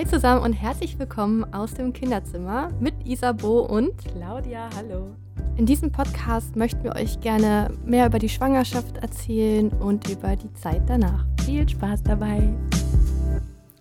[0.00, 5.14] Hi zusammen und herzlich willkommen aus dem Kinderzimmer mit Isabo und Claudia, hallo.
[5.58, 10.50] In diesem Podcast möchten wir euch gerne mehr über die Schwangerschaft erzählen und über die
[10.54, 11.26] Zeit danach.
[11.44, 12.50] Viel Spaß dabei.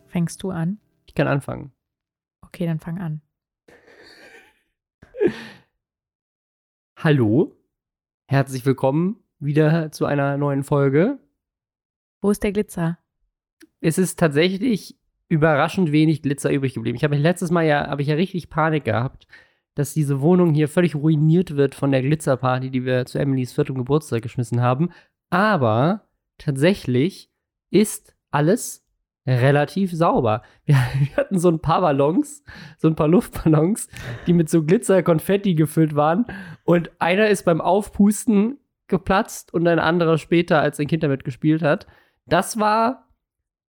[0.08, 0.82] Fängst du an?
[1.06, 1.72] Ich kann anfangen.
[2.42, 3.22] Okay, dann fang an.
[6.98, 7.56] Hallo,
[8.28, 11.18] herzlich willkommen wieder zu einer neuen Folge.
[12.20, 13.00] Wo ist der Glitzer?
[13.80, 14.99] Es ist tatsächlich
[15.30, 16.98] überraschend wenig Glitzer übrig geblieben.
[16.98, 19.28] Ich habe letztes Mal ja, habe ich ja richtig Panik gehabt,
[19.76, 23.76] dass diese Wohnung hier völlig ruiniert wird von der Glitzerparty, die wir zu Emilys viertem
[23.76, 24.90] Geburtstag geschmissen haben.
[25.30, 27.32] Aber tatsächlich
[27.70, 28.86] ist alles
[29.28, 30.42] relativ sauber.
[30.66, 32.44] Wir, wir, hatten so ein paar Ballons,
[32.78, 33.88] so ein paar Luftballons,
[34.26, 36.26] die mit so Glitzer-Konfetti gefüllt waren.
[36.64, 41.62] Und einer ist beim Aufpusten geplatzt und ein anderer später, als ein Kind damit gespielt
[41.62, 41.86] hat.
[42.26, 43.09] Das war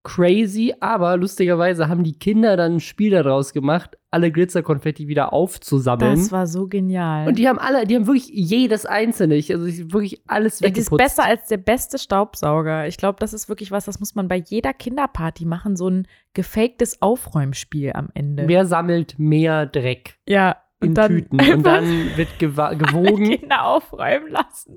[0.03, 6.17] crazy, aber lustigerweise haben die Kinder dann ein Spiel daraus gemacht, alle Glitzerkonfetti wieder aufzusammeln.
[6.17, 7.29] Das war so genial.
[7.29, 10.93] Und die haben alle, die haben wirklich jedes einzelne, also wirklich alles weggeputzt.
[10.93, 12.87] Das ist besser als der beste Staubsauger.
[12.87, 16.09] Ich glaube, das ist wirklich was, das muss man bei jeder Kinderparty machen, so ein
[16.33, 18.45] gefaktes Aufräumspiel am Ende.
[18.47, 20.19] Wer sammelt mehr Dreck?
[20.27, 23.39] Ja, in dann Tüten und dann wird gewogen.
[23.39, 24.77] Kinder aufräumen lassen.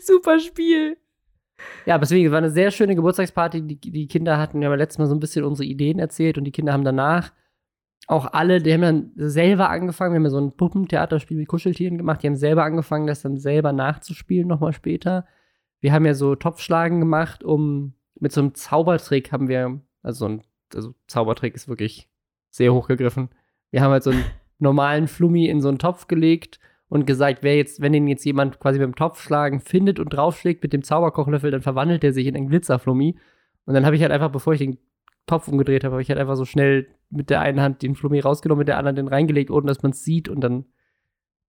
[0.00, 0.98] Super Spiel.
[1.86, 3.62] Ja, deswegen, es war eine sehr schöne Geburtstagsparty.
[3.62, 6.52] Die, die Kinder hatten ja letztes Mal so ein bisschen unsere Ideen erzählt und die
[6.52, 7.32] Kinder haben danach
[8.06, 11.96] auch alle, die haben dann selber angefangen, wir haben ja so ein Puppentheaterspiel mit Kuscheltieren
[11.96, 15.26] gemacht, die haben selber angefangen, das dann selber nachzuspielen nochmal später.
[15.80, 20.28] Wir haben ja so Topfschlagen gemacht, um mit so einem Zaubertrick haben wir, also so
[20.28, 20.42] ein
[20.74, 22.08] also Zaubertrick ist wirklich
[22.50, 23.28] sehr hochgegriffen.
[23.70, 24.24] Wir haben halt so einen
[24.58, 26.58] normalen Flummi in so einen Topf gelegt
[26.90, 30.72] und gesagt, wer jetzt, wenn den jetzt jemand quasi beim Topfschlagen findet und draufschlägt mit
[30.72, 33.16] dem Zauberkochlöffel, dann verwandelt er sich in einen Glitzerflummi.
[33.64, 34.76] Und dann habe ich halt einfach, bevor ich den
[35.24, 38.18] Topf umgedreht habe, habe ich halt einfach so schnell mit der einen Hand den Flummi
[38.18, 40.66] rausgenommen, mit der anderen den reingelegt, ohne dass man es sieht und dann.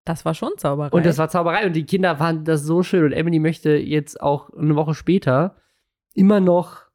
[0.06, 0.90] Das war schon Zauberei.
[0.90, 4.22] Und das war Zauberei und die Kinder fanden das so schön und Emily möchte jetzt
[4.22, 5.56] auch eine Woche später
[6.14, 6.88] immer noch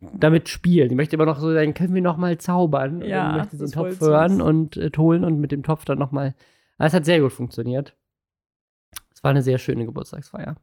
[0.00, 0.88] damit spielen.
[0.88, 3.02] Die möchte immer noch so sagen, können wir noch mal zaubern?
[3.02, 6.12] Ja, und möchte einen Topf hören und äh, holen und mit dem Topf dann noch
[6.12, 6.34] mal
[6.78, 7.96] aber es hat sehr gut funktioniert.
[9.12, 10.56] Es war eine sehr schöne Geburtstagsfeier.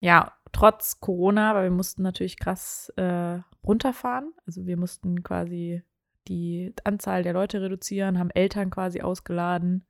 [0.00, 4.32] Ja, trotz Corona, weil wir mussten natürlich krass äh, runterfahren.
[4.46, 5.82] Also wir mussten quasi
[6.26, 9.86] die Anzahl der Leute reduzieren, haben Eltern quasi ausgeladen.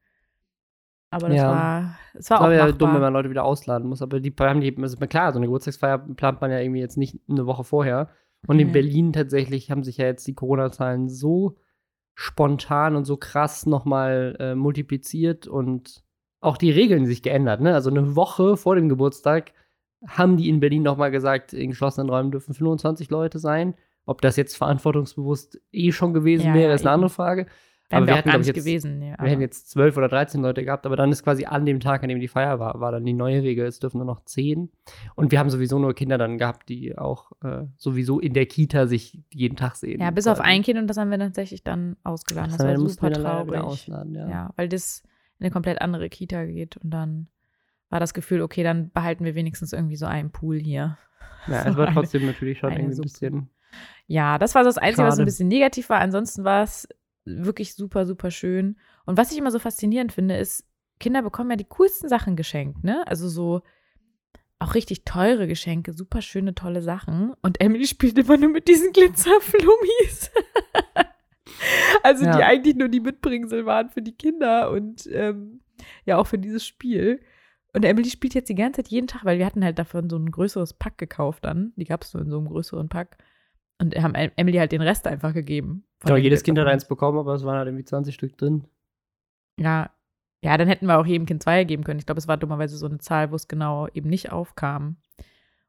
[1.10, 1.50] Aber das ja.
[1.50, 4.02] war, es war das auch war ja dumm, wenn man Leute wieder ausladen muss.
[4.02, 7.18] Aber die haben die, also klar, so eine Geburtstagsfeier plant man ja irgendwie jetzt nicht
[7.28, 8.10] eine Woche vorher.
[8.46, 11.56] Und in Berlin tatsächlich haben sich ja jetzt die Corona-Zahlen so
[12.14, 16.04] spontan und so krass nochmal äh, multipliziert und
[16.40, 17.60] auch die Regeln sich geändert.
[17.60, 17.74] Ne?
[17.74, 19.52] Also eine Woche vor dem Geburtstag
[20.06, 23.74] haben die in Berlin nochmal gesagt, in geschlossenen Räumen dürfen 25 Leute sein.
[24.04, 27.46] Ob das jetzt verantwortungsbewusst eh schon gewesen ja, wäre, ist eine andere Frage
[27.92, 28.98] aber wir, hatten, gar nicht jetzt, gewesen.
[28.98, 31.80] Nee, wir hätten jetzt zwölf oder 13 Leute gehabt, aber dann ist quasi an dem
[31.80, 34.24] Tag, an dem die Feier war, war dann die neue Regel, es dürfen nur noch
[34.24, 34.70] zehn.
[35.14, 38.86] Und wir haben sowieso nur Kinder dann gehabt, die auch äh, sowieso in der Kita
[38.86, 40.00] sich jeden Tag sehen.
[40.00, 42.50] Ja, bis auf ein Kind und das haben wir tatsächlich dann ausgeladen.
[42.50, 43.60] Das, das war super traurig.
[43.60, 44.28] Ausladen, ja.
[44.28, 45.02] ja, weil das
[45.38, 47.28] in eine komplett andere Kita geht und dann
[47.92, 50.96] war das Gefühl, okay, dann behalten wir wenigstens irgendwie so einen Pool hier.
[51.46, 53.50] Ja, es war trotzdem natürlich schon irgendwie ein bisschen.
[54.06, 55.08] Ja, das war so das Einzige, Schade.
[55.08, 56.00] was ein bisschen negativ war.
[56.00, 56.88] Ansonsten war es
[57.24, 58.76] wirklich super, super schön.
[59.06, 60.66] Und was ich immer so faszinierend finde, ist,
[60.98, 63.06] Kinder bekommen ja die coolsten Sachen geschenkt, ne?
[63.06, 63.62] Also so
[64.58, 67.34] auch richtig teure Geschenke, super schöne, tolle Sachen.
[67.42, 70.30] Und Emily spielt immer nur mit diesen Glitzerflummis.
[72.02, 72.36] also ja.
[72.36, 75.62] die eigentlich nur die Mitbringsel waren für die Kinder und ähm,
[76.04, 77.20] ja auch für dieses Spiel.
[77.74, 80.16] Und Emily spielt jetzt die ganze Zeit jeden Tag, weil wir hatten halt davon so
[80.16, 81.72] ein größeres Pack gekauft dann.
[81.76, 83.16] Die gab es nur in so einem größeren Pack.
[83.82, 85.84] Und haben Emily halt den Rest einfach gegeben.
[86.06, 88.64] Ja, jedes Kind hat eins bekommen, aber es waren halt irgendwie 20 Stück drin.
[89.58, 89.90] Ja.
[90.40, 91.98] Ja, dann hätten wir auch jedem Kind zwei geben können.
[91.98, 94.98] Ich glaube, es war dummerweise so eine Zahl, wo es genau eben nicht aufkam.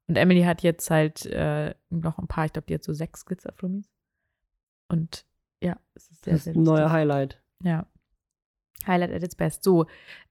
[0.08, 3.26] Und Emily hat jetzt halt äh, noch ein paar, ich glaube, die hat so sechs
[3.26, 3.90] Glitzerflummis.
[4.90, 5.26] Und
[5.60, 7.42] ja, es ist sehr, das ist ein neuer Highlight.
[7.64, 7.88] Ja.
[8.86, 9.64] Highlight at its best.
[9.64, 9.88] So,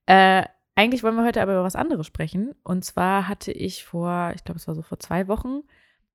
[0.07, 0.45] äh,
[0.77, 2.55] eigentlich wollen wir heute aber über was anderes sprechen.
[2.63, 5.63] Und zwar hatte ich vor, ich glaube, es war so vor zwei Wochen,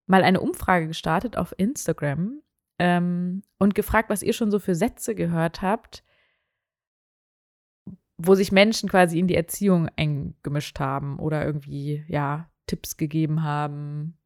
[0.07, 2.41] mal eine Umfrage gestartet auf Instagram
[2.79, 6.03] ähm, und gefragt, was ihr schon so für Sätze gehört habt,
[8.17, 14.17] wo sich Menschen quasi in die Erziehung eingemischt haben oder irgendwie, ja, Tipps gegeben haben,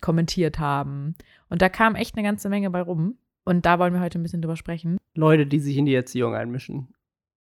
[0.00, 1.14] kommentiert haben.
[1.48, 3.18] Und da kam echt eine ganze Menge bei rum.
[3.44, 4.98] Und da wollen wir heute ein bisschen drüber sprechen.
[5.14, 6.94] Leute, die sich in die Erziehung einmischen.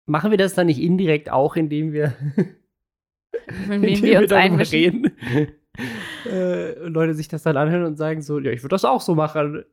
[0.07, 2.15] Machen wir das dann nicht indirekt auch, indem wir,
[3.71, 4.79] indem wir, wir uns einmischen?
[4.79, 5.13] Reden?
[6.27, 9.15] Äh, Leute sich das dann anhören und sagen so, ja, ich würde das auch so
[9.15, 9.65] machen.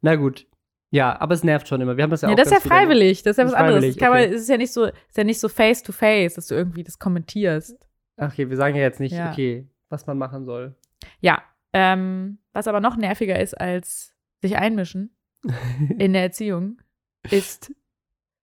[0.00, 0.46] Na gut.
[0.90, 1.96] Ja, aber es nervt schon immer.
[1.96, 2.36] Wir haben das ja, ja auch.
[2.36, 3.22] Das ist ja freiwillig.
[3.22, 3.96] Das ist ja was anderes.
[3.96, 4.08] Okay.
[4.08, 6.54] man, es ist ja nicht so, ist ja nicht so face to face, dass du
[6.54, 7.76] irgendwie das kommentierst.
[8.16, 9.30] Okay, wir sagen ja jetzt nicht, ja.
[9.30, 10.74] okay, was man machen soll.
[11.20, 11.42] Ja,
[11.72, 15.14] ähm, was aber noch nerviger ist als sich einmischen
[15.98, 16.80] in der Erziehung,
[17.30, 17.72] ist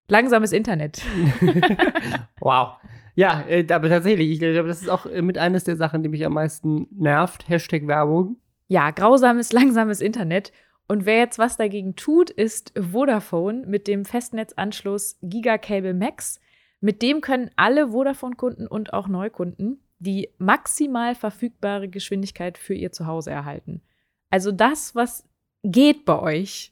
[0.08, 1.04] langsames Internet.
[2.40, 2.78] wow.
[3.18, 6.10] Ja, äh, aber tatsächlich, ich glaube, das ist auch äh, mit eines der Sachen, die
[6.10, 7.50] mich am meisten nervt.
[7.50, 8.38] Hashtag Werbung.
[8.68, 10.52] Ja, grausames, langsames Internet.
[10.88, 16.40] Und wer jetzt was dagegen tut, ist Vodafone mit dem Festnetzanschluss Gigacable Max.
[16.80, 23.32] Mit dem können alle Vodafone-Kunden und auch Neukunden die maximal verfügbare Geschwindigkeit für ihr Zuhause
[23.32, 23.82] erhalten.
[24.30, 25.28] Also das, was
[25.64, 26.72] geht bei euch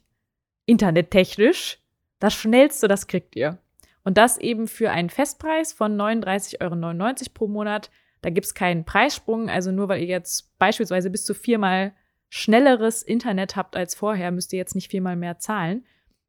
[0.64, 1.80] internettechnisch,
[2.20, 3.58] das schnellste, das kriegt ihr.
[4.06, 7.90] Und das eben für einen Festpreis von 39,99 Euro pro Monat.
[8.22, 9.50] Da gibt es keinen Preissprung.
[9.50, 11.92] Also nur weil ihr jetzt beispielsweise bis zu viermal
[12.28, 15.84] schnelleres Internet habt als vorher, müsst ihr jetzt nicht viermal mehr zahlen,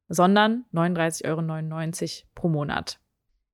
[0.10, 3.00] sondern 39,99 Euro pro Monat.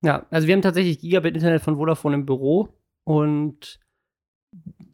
[0.00, 2.70] Ja, also wir haben tatsächlich Gigabit-Internet von Vodafone im Büro
[3.04, 3.78] und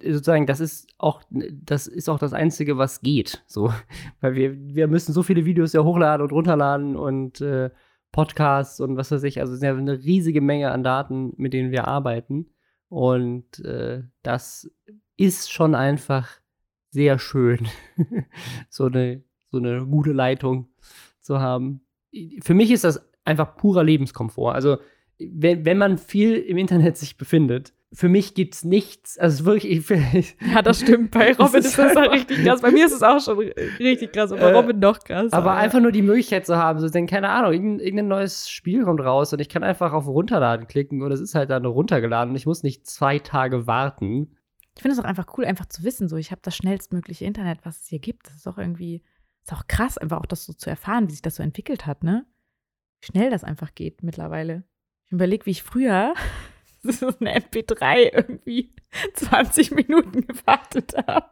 [0.03, 3.45] sozusagen, das ist auch, das ist auch das Einzige, was geht.
[3.47, 3.73] So,
[4.21, 7.71] weil wir, wir müssen so viele Videos ja hochladen und runterladen und äh,
[8.13, 9.41] Podcasts und was weiß ich.
[9.41, 12.51] Also es ist ja eine riesige Menge an Daten, mit denen wir arbeiten.
[12.89, 14.71] Und äh, das
[15.17, 16.29] ist schon einfach
[16.91, 17.69] sehr schön,
[18.69, 20.69] so, eine, so eine gute Leitung
[21.21, 21.83] zu haben.
[22.43, 24.55] Für mich ist das einfach purer Lebenskomfort.
[24.55, 24.79] Also
[25.19, 29.91] wenn, wenn man viel im Internet sich befindet, für mich gibt es nichts, also wirklich.
[29.91, 31.11] Ich, ja, das stimmt.
[31.11, 32.63] Bei Robin ist, ist das halt richtig krass.
[32.63, 35.33] Bei mir ist es auch schon richtig krass, aber bei äh, Robin noch krass.
[35.33, 38.49] Aber, aber einfach nur die Möglichkeit zu haben, so denn keine Ahnung, irgendein, irgendein, neues
[38.49, 41.65] Spiel kommt raus und ich kann einfach auf Runterladen klicken und es ist halt dann
[41.65, 44.37] runtergeladen und ich muss nicht zwei Tage warten.
[44.77, 47.59] Ich finde es auch einfach cool, einfach zu wissen, so ich habe das schnellstmögliche Internet,
[47.65, 48.29] was es hier gibt.
[48.29, 49.03] Das ist auch irgendwie,
[49.43, 52.05] ist auch krass, einfach auch das so zu erfahren, wie sich das so entwickelt hat,
[52.05, 52.25] ne?
[53.01, 54.63] Wie schnell das einfach geht mittlerweile.
[55.07, 56.15] Ich überlege, wie ich früher
[56.83, 58.73] so eine MP3 irgendwie
[59.15, 61.31] 20 Minuten gewartet habe.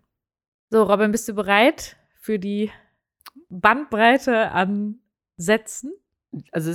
[0.69, 2.71] So, Robin, bist du bereit für die
[3.49, 4.99] Bandbreite an
[5.37, 5.93] Sätzen?
[6.51, 6.71] Also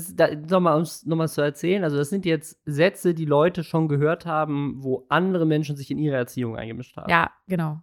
[0.49, 4.27] nochmal, um es nochmal zu erzählen, also das sind jetzt Sätze, die Leute schon gehört
[4.27, 7.09] haben, wo andere Menschen sich in ihre Erziehung eingemischt haben.
[7.09, 7.81] Ja, genau.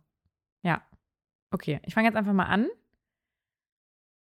[1.51, 2.67] Okay, ich fange jetzt einfach mal an.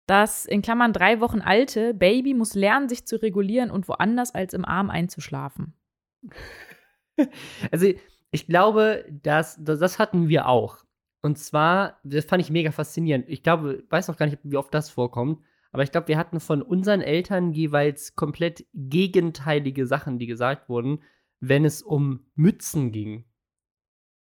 [0.07, 4.55] Das in Klammern drei Wochen alte Baby muss lernen, sich zu regulieren und woanders als
[4.55, 5.75] im Arm einzuschlafen.
[7.73, 7.93] Also,
[8.31, 10.85] ich glaube, das, das, hatten wir auch.
[11.21, 13.29] Und zwar, das fand ich mega faszinierend.
[13.29, 16.17] Ich glaube, ich weiß noch gar nicht, wie oft das vorkommt, aber ich glaube, wir
[16.17, 21.03] hatten von unseren Eltern jeweils komplett gegenteilige Sachen, die gesagt wurden,
[21.41, 23.25] wenn es um Mützen ging.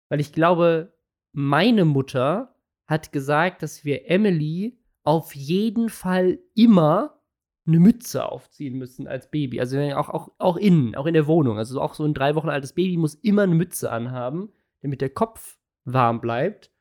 [0.10, 0.98] Weil ich glaube,
[1.32, 2.56] meine Mutter
[2.90, 7.22] hat gesagt, dass wir Emily auf jeden Fall immer
[7.68, 9.60] eine Mütze aufziehen müssen als Baby.
[9.60, 11.60] Also auch, auch, auch innen, auch in der Wohnung.
[11.60, 15.12] Also auch so ein drei Wochen altes Baby muss immer eine Mütze anhaben, damit der
[15.12, 16.72] Kopf warm bleibt.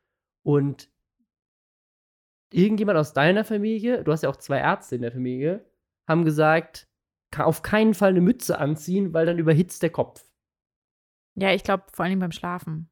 [0.42, 0.90] Und
[2.50, 5.66] irgendjemand aus deiner Familie, du hast ja auch zwei Ärzte in der Familie,
[6.08, 6.88] haben gesagt,
[7.36, 10.24] auf keinen Fall eine Mütze anziehen, weil dann überhitzt der Kopf.
[11.34, 12.88] Ja, ich glaube vor allem beim Schlafen.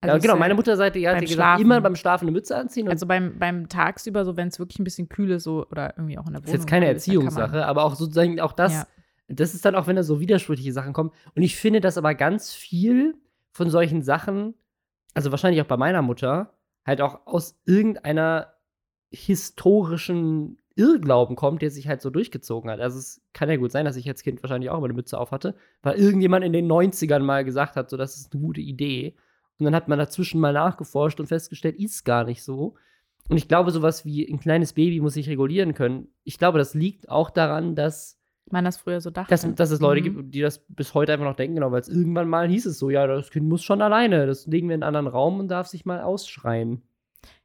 [0.00, 1.64] Also ja, genau, meine Mutterseite ja, hat gesagt, Schlafen.
[1.64, 2.88] immer beim Schlafen eine Mütze anziehen.
[2.88, 6.18] also beim, beim Tagsüber, so wenn es wirklich ein bisschen kühl ist, so, oder irgendwie
[6.18, 6.44] auch in der Wohnung.
[6.44, 8.86] Das ist jetzt keine Erziehungssache, aber auch sozusagen auch das, ja.
[9.26, 11.10] das ist dann auch, wenn da so widersprüchliche Sachen kommen.
[11.34, 13.16] Und ich finde, dass aber ganz viel
[13.50, 14.54] von solchen Sachen,
[15.14, 16.52] also wahrscheinlich auch bei meiner Mutter,
[16.86, 18.54] halt auch aus irgendeiner
[19.10, 22.78] historischen Irrglauben kommt, der sich halt so durchgezogen hat.
[22.78, 25.18] Also es kann ja gut sein, dass ich als Kind wahrscheinlich auch immer eine Mütze
[25.18, 28.60] auf hatte, weil irgendjemand in den 90ern mal gesagt hat, so das ist eine gute
[28.60, 29.16] Idee.
[29.58, 32.74] Und dann hat man dazwischen mal nachgeforscht und festgestellt, ist gar nicht so.
[33.28, 36.08] Und ich glaube, sowas wie ein kleines Baby muss sich regulieren können.
[36.24, 38.18] Ich glaube, das liegt auch daran, dass
[38.50, 39.30] man das früher so dachte.
[39.30, 40.04] Dass, dass es Leute mhm.
[40.04, 42.78] gibt, die das bis heute einfach noch denken, genau, weil es irgendwann mal hieß es
[42.78, 45.48] so, ja, das Kind muss schon alleine, das legen wir in einen anderen Raum und
[45.48, 46.82] darf sich mal ausschreien.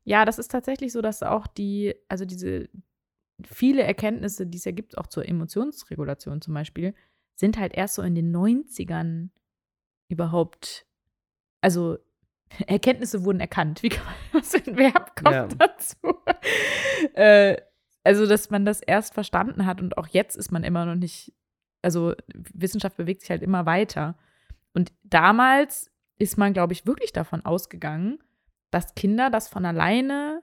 [0.05, 2.70] Ja, das ist tatsächlich so, dass auch die, also diese
[3.43, 6.93] viele Erkenntnisse, die es ja gibt, auch zur Emotionsregulation zum Beispiel,
[7.36, 9.29] sind halt erst so in den 90ern
[10.08, 10.86] überhaupt,
[11.63, 11.98] also
[12.67, 13.82] Erkenntnisse wurden erkannt.
[13.82, 15.48] Wie kann man, was ein Verb kommt ja.
[15.48, 15.98] dazu?
[17.13, 17.58] äh,
[18.03, 21.34] also, dass man das erst verstanden hat und auch jetzt ist man immer noch nicht,
[21.82, 22.13] also
[22.53, 24.17] Wissenschaft bewegt sich halt immer weiter.
[24.74, 28.20] Und damals ist man, glaube ich, wirklich davon ausgegangen,
[28.72, 30.41] dass Kinder das von alleine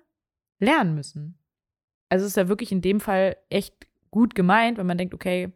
[0.59, 1.39] lernen müssen.
[2.09, 3.75] Also es ist ja wirklich in dem Fall echt
[4.11, 5.53] gut gemeint, wenn man denkt, okay,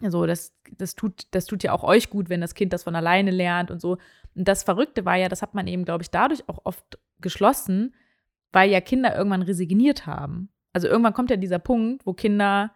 [0.00, 2.96] also das, das, tut, das tut ja auch euch gut, wenn das Kind das von
[2.96, 3.98] alleine lernt und so.
[4.34, 7.94] Und das Verrückte war ja, das hat man eben, glaube ich, dadurch auch oft geschlossen,
[8.52, 10.50] weil ja Kinder irgendwann resigniert haben.
[10.72, 12.72] Also irgendwann kommt ja dieser Punkt, wo Kinder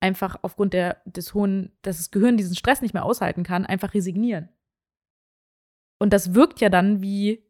[0.00, 3.94] einfach aufgrund der, des hohen, dass das Gehirn diesen Stress nicht mehr aushalten kann, einfach
[3.94, 4.48] resignieren.
[5.98, 7.44] Und das wirkt ja dann wie,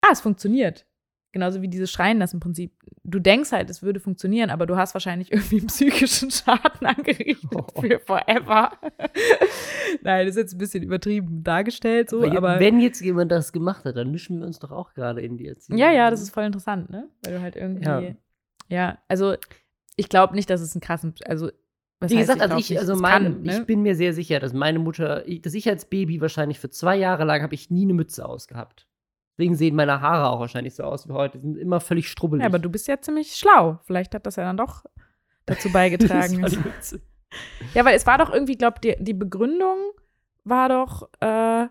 [0.00, 0.86] ah, es funktioniert.
[1.30, 2.72] Genauso wie dieses Schreien das im Prinzip.
[3.04, 7.50] Du denkst halt, es würde funktionieren, aber du hast wahrscheinlich irgendwie einen psychischen Schaden angerichtet
[7.54, 7.80] oh.
[7.80, 8.72] für forever.
[10.02, 13.52] Nein, das ist jetzt ein bisschen übertrieben dargestellt, so, aber, aber, Wenn jetzt jemand das
[13.52, 15.78] gemacht hat, dann mischen wir uns doch auch gerade in die Erziehung.
[15.78, 17.08] Ja, ja, das ist voll interessant, ne?
[17.22, 17.84] Weil du halt irgendwie.
[17.84, 18.02] Ja,
[18.68, 19.34] ja also
[19.96, 21.14] ich glaube nicht, dass es ein krassen.
[21.26, 21.50] Also,
[22.00, 23.58] was Wie gesagt, also, ich, also meine, kann, ne?
[23.58, 26.96] ich bin mir sehr sicher, dass meine Mutter, dass ich als Baby wahrscheinlich für zwei
[26.96, 28.87] Jahre lang habe ich nie eine Mütze ausgehabt.
[29.38, 31.38] Deswegen sehen meine Haare auch wahrscheinlich so aus wie heute.
[31.38, 32.42] Die sind immer völlig strubbelig.
[32.42, 33.78] Ja, aber du bist ja ziemlich schlau.
[33.84, 34.84] Vielleicht hat das ja dann doch
[35.46, 36.44] dazu beigetragen.
[37.74, 39.78] ja, weil es war doch irgendwie, glaube die, die Begründung
[40.42, 41.68] war doch, äh,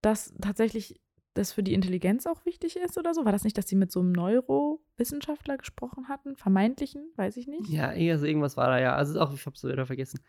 [0.00, 1.00] dass tatsächlich
[1.34, 3.24] das für die Intelligenz auch wichtig ist oder so.
[3.24, 6.36] War das nicht, dass sie mit so einem Neurowissenschaftler gesprochen hatten?
[6.36, 7.10] Vermeintlichen?
[7.16, 7.68] Weiß ich nicht.
[7.68, 8.94] Ja, also irgendwas war da ja.
[8.94, 10.20] Also auch, ich habe es wieder vergessen.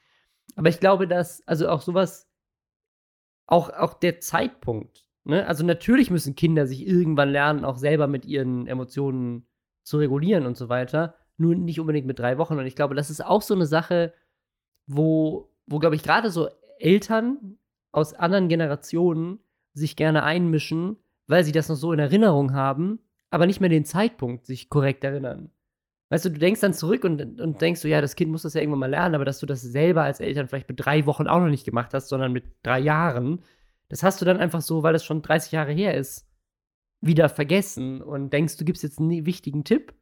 [0.56, 2.28] Aber ich glaube, dass, also auch sowas,
[3.46, 5.46] auch, auch der Zeitpunkt, Ne?
[5.48, 9.46] Also natürlich müssen Kinder sich irgendwann lernen, auch selber mit ihren Emotionen
[9.84, 11.16] zu regulieren und so weiter.
[11.38, 12.58] Nur nicht unbedingt mit drei Wochen.
[12.58, 14.14] Und ich glaube, das ist auch so eine Sache,
[14.88, 16.50] wo, wo glaube ich, gerade so
[16.80, 17.58] Eltern
[17.92, 19.40] aus anderen Generationen
[19.74, 23.00] sich gerne einmischen, weil sie das noch so in Erinnerung haben,
[23.30, 25.50] aber nicht mehr den Zeitpunkt sich korrekt erinnern.
[26.10, 28.54] Weißt du, du denkst dann zurück und, und denkst so, ja, das Kind muss das
[28.54, 31.28] ja irgendwann mal lernen, aber dass du das selber als Eltern vielleicht mit drei Wochen
[31.28, 33.42] auch noch nicht gemacht hast, sondern mit drei Jahren,
[33.90, 36.28] das hast du dann einfach so, weil es schon 30 Jahre her ist,
[37.02, 39.94] wieder vergessen und denkst, du gibst jetzt einen wichtigen Tipp,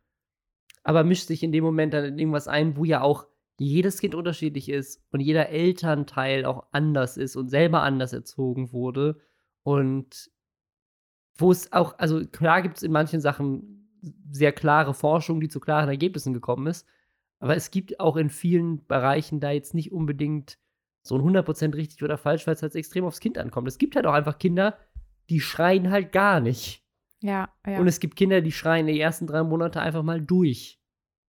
[0.83, 4.15] aber mischst dich in dem Moment dann in irgendwas ein, wo ja auch jedes Kind
[4.15, 9.19] unterschiedlich ist und jeder Elternteil auch anders ist und selber anders erzogen wurde
[9.63, 10.31] und
[11.37, 13.89] wo es auch, also klar gibt es in manchen Sachen
[14.31, 16.87] sehr klare Forschung, die zu klaren Ergebnissen gekommen ist,
[17.39, 20.57] aber es gibt auch in vielen Bereichen da jetzt nicht unbedingt
[21.03, 23.67] so ein 100% richtig oder falsch, weil es halt extrem aufs Kind ankommt.
[23.67, 24.77] Es gibt halt auch einfach Kinder,
[25.29, 26.83] die schreien halt gar nicht.
[27.21, 27.79] Ja, ja.
[27.79, 30.79] Und es gibt Kinder, die schreien die ersten drei Monate einfach mal durch.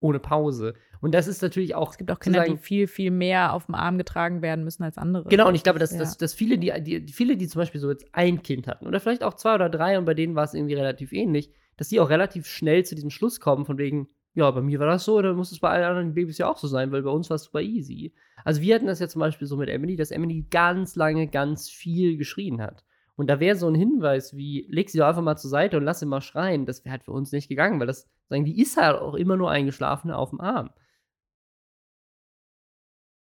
[0.00, 0.74] Ohne Pause.
[1.00, 1.92] Und das ist natürlich auch.
[1.92, 4.82] Es gibt auch Kinder, sagen, die viel, viel mehr auf dem Arm getragen werden müssen
[4.82, 5.28] als andere.
[5.28, 5.98] Genau, und ich glaube, dass, ja.
[5.98, 8.98] dass, dass viele, die, die, viele, die zum Beispiel so jetzt ein Kind hatten, oder
[8.98, 12.00] vielleicht auch zwei oder drei, und bei denen war es irgendwie relativ ähnlich, dass die
[12.00, 15.20] auch relativ schnell zu diesem Schluss kommen, von wegen, ja, bei mir war das so,
[15.20, 17.34] dann muss es bei allen anderen Babys ja auch so sein, weil bei uns war
[17.34, 18.14] es super easy.
[18.44, 21.68] Also wir hatten das ja zum Beispiel so mit Emily, dass Emily ganz lange ganz
[21.68, 22.84] viel geschrien hat.
[23.14, 25.84] Und da wäre so ein Hinweis wie, leg sie doch einfach mal zur Seite und
[25.84, 28.60] lass sie mal schreien, das wäre halt für uns nicht gegangen, weil das, sagen, die
[28.60, 30.70] ist halt auch immer nur eingeschlafen auf dem Arm.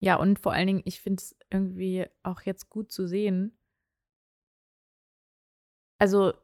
[0.01, 3.57] Ja, und vor allen Dingen, ich finde es irgendwie auch jetzt gut zu sehen.
[5.99, 6.35] Also,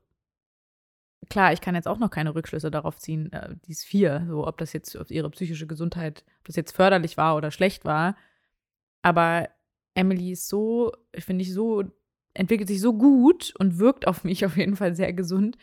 [1.29, 4.47] klar, ich kann jetzt auch noch keine Rückschlüsse darauf ziehen, äh, die ist vier, so
[4.47, 8.17] ob das jetzt auf ihre psychische Gesundheit, ob das jetzt förderlich war oder schlecht war.
[9.03, 9.49] Aber
[9.95, 11.85] Emily ist so, finde ich, so,
[12.33, 15.57] entwickelt sich so gut und wirkt auf mich auf jeden Fall sehr gesund,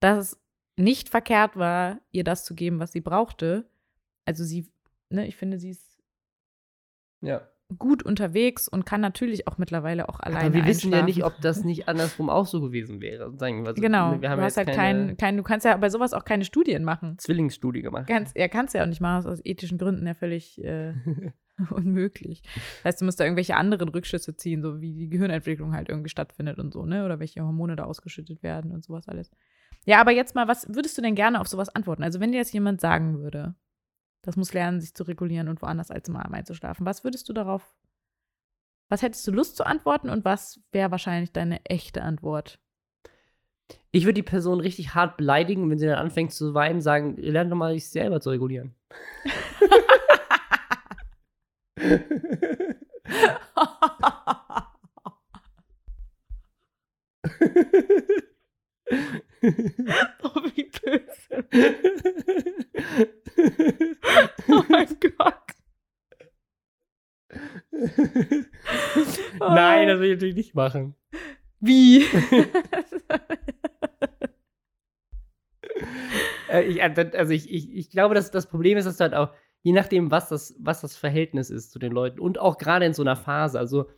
[0.00, 0.42] dass es
[0.76, 3.68] nicht verkehrt war, ihr das zu geben, was sie brauchte.
[4.24, 4.70] Also sie,
[5.10, 6.00] ne, ich finde, sie ist
[7.20, 11.24] ja gut unterwegs und kann natürlich auch mittlerweile auch alleine Aber wir wissen ja nicht,
[11.24, 13.32] ob das nicht andersrum auch so gewesen wäre.
[13.36, 16.12] Sagen wir, genau, wir haben du hast halt kein, kein, du kannst ja bei sowas
[16.12, 17.18] auch keine Studien machen.
[17.18, 18.06] Zwillingsstudie gemacht.
[18.06, 20.94] Kannst, ja, kannst ja auch nicht machen, aus ethischen Gründen ja völlig äh,
[21.70, 22.42] unmöglich.
[22.44, 26.10] Das heißt, du musst da irgendwelche anderen Rückschlüsse ziehen, so wie die Gehirnentwicklung halt irgendwie
[26.10, 27.04] stattfindet und so, ne?
[27.04, 29.30] Oder welche Hormone da ausgeschüttet werden und sowas alles.
[29.84, 32.02] Ja, aber jetzt mal, was würdest du denn gerne auf sowas antworten?
[32.02, 33.54] Also, wenn dir jetzt jemand sagen würde,
[34.22, 36.86] das muss lernen, sich zu regulieren und woanders als im Arm einzuschlafen.
[36.86, 37.74] Was würdest du darauf,
[38.88, 42.58] was hättest du Lust zu antworten und was wäre wahrscheinlich deine echte Antwort?
[43.90, 47.50] Ich würde die Person richtig hart beleidigen, wenn sie dann anfängt zu weinen, sagen, lern
[47.50, 48.74] doch mal, sich selber zu regulieren.
[60.22, 61.44] oh, wie böse.
[64.48, 65.34] oh mein Gott.
[69.40, 70.94] Nein, das will ich natürlich nicht machen.
[71.60, 72.04] Wie?
[76.52, 79.14] Äh, ich, äh, also ich, ich, ich glaube, dass das Problem ist, dass du halt
[79.14, 79.32] auch,
[79.62, 82.92] je nachdem, was das, was das Verhältnis ist zu den Leuten und auch gerade in
[82.92, 83.88] so einer Phase, also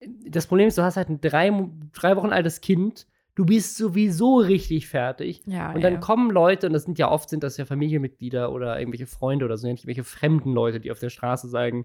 [0.00, 1.50] das Problem ist, du hast halt ein drei,
[1.92, 5.42] drei Wochen altes Kind, du bist sowieso richtig fertig.
[5.46, 6.00] Ja, und dann ja.
[6.00, 9.56] kommen Leute, und das sind ja oft sind das ja Familienmitglieder oder irgendwelche Freunde oder
[9.56, 11.84] so, irgendwelche fremden Leute, die auf der Straße sagen,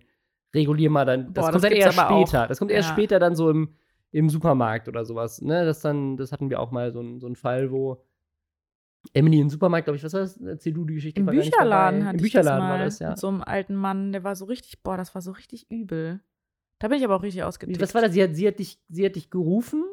[0.55, 1.33] regulier mal dann.
[1.33, 2.27] Das Boah, kommt das dann eher aber auch.
[2.27, 2.47] später.
[2.47, 2.95] Das kommt erst Ja.
[2.95, 3.75] später dann so im,
[4.11, 5.41] im Supermarkt oder sowas.
[5.41, 5.65] Ne?
[5.65, 8.01] Das dann, das hatten wir auch mal so, ein, so einen Fall, wo
[9.13, 10.37] Emily im Supermarkt, glaube ich, was war das?
[10.37, 11.19] Erzähl du die Geschichte.
[11.19, 13.09] Im Bücherladen hatte Im ich das Bücherladen mal war das, ja.
[13.09, 16.21] mit so einem alten Mann, der war so richtig, boah, das war so richtig übel.
[16.79, 17.81] Da bin ich aber auch richtig ausgetickt.
[17.81, 18.13] was war das?
[18.13, 19.83] Sie hat, sie, hat dich, sie hat dich gerufen?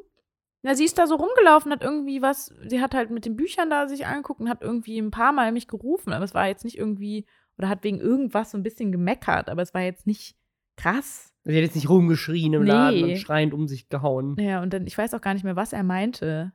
[0.63, 3.71] Na, sie ist da so rumgelaufen, hat irgendwie was, sie hat halt mit den Büchern
[3.71, 6.65] da sich angeguckt und hat irgendwie ein paar Mal mich gerufen, aber es war jetzt
[6.65, 10.37] nicht irgendwie, oder hat wegen irgendwas so ein bisschen gemeckert, aber es war jetzt nicht
[10.77, 11.33] krass.
[11.45, 12.69] Sie hat jetzt nicht rumgeschrien im Nee.
[12.69, 14.37] Laden und schreiend um sich gehauen.
[14.39, 16.53] Ja, und dann, ich weiß auch gar nicht mehr, was er meinte.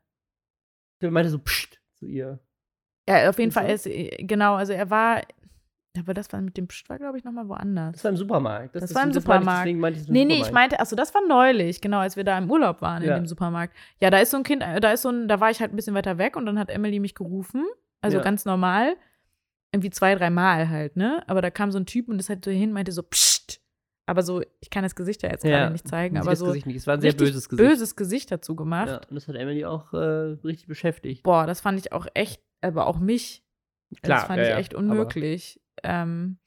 [0.99, 2.39] Sie meinte so, psst, zu ihr.
[3.07, 3.51] Ja, auf jeden?
[3.51, 5.21] Fall ist, äh, genau, also er war,
[5.99, 7.93] aber das war mit dem Psst war, glaube ich, nochmal woanders.
[7.93, 8.75] Das war im Supermarkt.
[8.75, 9.65] Das war im ich, Supermarkt.
[9.65, 10.53] deswegen meinte ich, das Nee, nee, ich Supermarkt.
[10.53, 13.15] meinte, achso, das war neulich, genau, als wir da im Urlaub waren Ja.
[13.15, 13.75] in dem Supermarkt.
[14.01, 15.71] Ja, da ist so ein Kind, äh, da ist so ein, da war ich halt
[15.71, 17.65] ein bisschen weiter weg und dann hat Emily mich gerufen,
[18.01, 18.23] also Ja.
[18.23, 18.95] ganz normal,
[19.71, 21.23] irgendwie zwei, drei Mal halt, ne?
[21.27, 23.61] Aber da kam so ein Typ und ist halt so hin, meinte so, psst.
[24.05, 26.47] Aber so, ich kann das Gesicht ja jetzt gerade Ja, nicht zeigen, aber das so
[26.47, 26.75] Gesicht nicht.
[26.75, 27.69] Es war ein sehr böses Gesicht.
[27.69, 28.89] böses Gesicht dazu gemacht.
[28.89, 29.97] Ja, und das hat Emily auch äh,
[30.43, 31.23] richtig beschäftigt.
[31.23, 33.43] Boah, das fand ich auch echt, aber auch mich.
[34.01, 35.61] Klar, das fand ich echt unmöglich.
[35.83, 36.37] Ähm,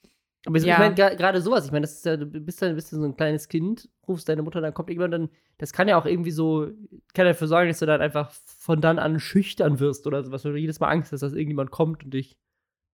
[0.46, 0.74] Aber Ja.
[0.74, 3.04] ich meine, gerade sowas, ich meine, das ist ja, du bist dann bist du so
[3.04, 6.30] ein kleines Kind, rufst deine Mutter, dann kommt irgendwann dann, das kann ja auch irgendwie
[6.30, 6.68] so,
[7.14, 10.52] kann dafür sorgen, dass du dann einfach von dann an schüchtern wirst oder sowas, weil
[10.52, 12.36] du jedes Mal Angst hast, dass irgendjemand kommt und dich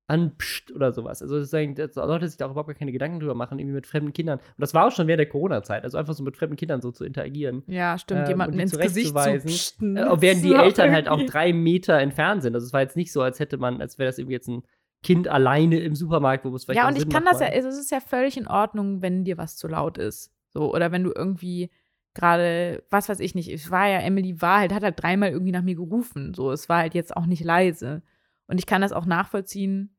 [0.08, 1.22] anpscht oder sowas.
[1.22, 3.88] Also deswegen, da sollte sich da auch überhaupt gar keine Gedanken drüber machen, irgendwie mit
[3.88, 4.39] fremden Kindern.
[4.39, 6.91] Und das war auch schon während der Corona-Zeit, also einfach so mit fremden Kindern so
[6.91, 7.63] zu interagieren.
[7.67, 9.96] ja, stimmt, Ähm, jemanden ins Gesicht zu psten.
[9.98, 12.56] Äh, während die Das Eltern halt auch drei Meter entfernt sind.
[12.56, 14.63] Also es war jetzt nicht so, als hätte man, als wäre das irgendwie jetzt ein
[15.04, 17.48] Kind alleine im Supermarkt, wo es vielleicht Ja, und ich Sinn kann macht, das ja,
[17.48, 20.32] also es ist ja völlig in Ordnung, wenn dir was zu laut ist.
[20.50, 21.72] So, oder wenn du irgendwie
[22.14, 25.52] gerade, was weiß ich nicht, es war ja, Emily war halt, hat halt dreimal irgendwie
[25.52, 26.34] nach mir gerufen.
[26.34, 28.04] So, es war halt jetzt auch nicht leise.
[28.48, 29.96] Und ich kann das auch nachvollziehen,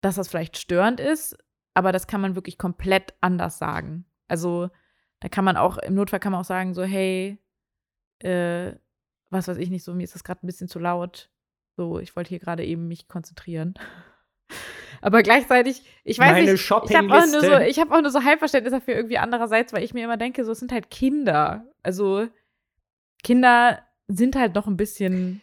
[0.00, 1.36] dass das vielleicht störend ist,
[1.74, 4.04] aber das kann man wirklich komplett anders sagen.
[4.28, 4.70] Also,
[5.20, 7.38] da kann man auch, im Notfall kann man auch sagen, so, hey,
[8.20, 8.72] äh,
[9.30, 11.30] was weiß ich nicht, so, mir ist das gerade ein bisschen zu laut.
[11.76, 13.74] So, ich wollte hier gerade eben mich konzentrieren.
[15.00, 18.10] Aber gleichzeitig, ich weiß Meine nicht, ich habe auch, nur so, ich hab auch nur
[18.10, 21.66] so Halbverständnis dafür irgendwie andererseits, weil ich mir immer denke, so, es sind halt Kinder.
[21.82, 22.26] Also,
[23.22, 25.40] Kinder sind halt noch ein bisschen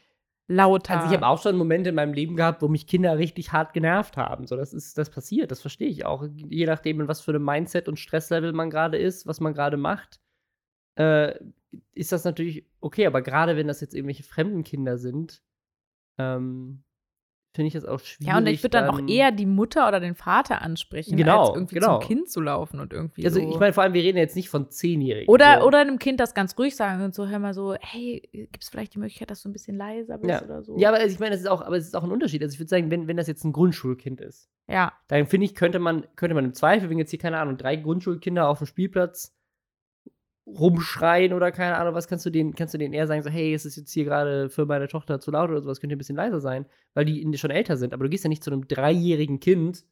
[0.52, 0.96] lauter.
[0.98, 3.74] Also ich habe auch schon Momente in meinem Leben gehabt, wo mich Kinder richtig hart
[3.74, 4.46] genervt haben.
[4.48, 6.26] So, das ist, das passiert, das verstehe ich auch.
[6.36, 9.78] Je nachdem, in was für einem Mindset und Stresslevel man gerade ist, was man gerade
[9.78, 10.20] macht,
[10.96, 11.34] äh,
[11.94, 13.08] ist das natürlich okay.
[13.08, 15.42] Aber gerade wenn das jetzt irgendwelche fremden Kinder sind,
[16.18, 16.84] ähm,
[17.54, 18.28] finde ich das auch schwierig.
[18.32, 21.56] ja, und ich würde dann auch eher die Mutter oder den Vater ansprechen, Genau, als
[21.56, 22.00] irgendwie genau.
[22.00, 23.50] zum Kind zu laufen und irgendwie Also so.
[23.50, 25.28] ich meine, vor allem, wir reden jetzt nicht von Zehnjährigen.
[25.28, 25.68] Oder, so.
[25.68, 28.70] oder einem Kind das ganz ruhig sagen und so, hör mal so, hey, gibt es
[28.70, 30.44] vielleicht die Möglichkeit, dass du ein bisschen leiser bist Ja.
[30.44, 30.78] oder so?
[30.78, 32.42] Ja, aber also ich meine, das ist auch, aber es ist auch ein Unterschied.
[32.42, 35.54] Also ich würde sagen, wenn, wenn das jetzt ein Grundschulkind ist, Ja, dann finde ich,
[35.56, 38.68] könnte man, könnte man im Zweifel, wenn jetzt hier, keine Ahnung, drei Grundschulkinder auf dem
[38.68, 39.36] Spielplatz
[40.60, 43.54] rumschreien oder keine Ahnung, was kannst du denen, kannst du denen eher sagen, so, hey,
[43.54, 46.00] es ist jetzt hier gerade für meine Tochter zu laut oder sowas, könnt ihr ein
[46.00, 47.94] bisschen leiser sein, weil die schon älter sind.
[47.94, 49.86] Aber du gehst ja nicht zu einem dreijährigen Kind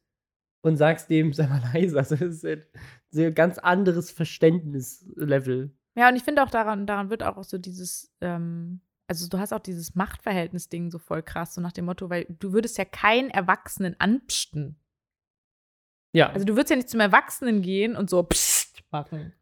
[0.62, 1.98] und sagst dem, sei mal leiser.
[1.98, 2.68] Also das ist halt
[3.14, 5.74] ein ganz anderes Verständnislevel.
[5.96, 9.52] Ja, und ich finde auch daran, daran wird auch so dieses, ähm, also du hast
[9.52, 13.30] auch dieses Machtverhältnis-Ding so voll krass, so nach dem Motto, weil du würdest ja keinen
[13.30, 14.76] Erwachsenen anpsten.
[16.12, 16.30] Ja.
[16.30, 19.32] Also du würdest ja nicht zum Erwachsenen gehen und so pst machen.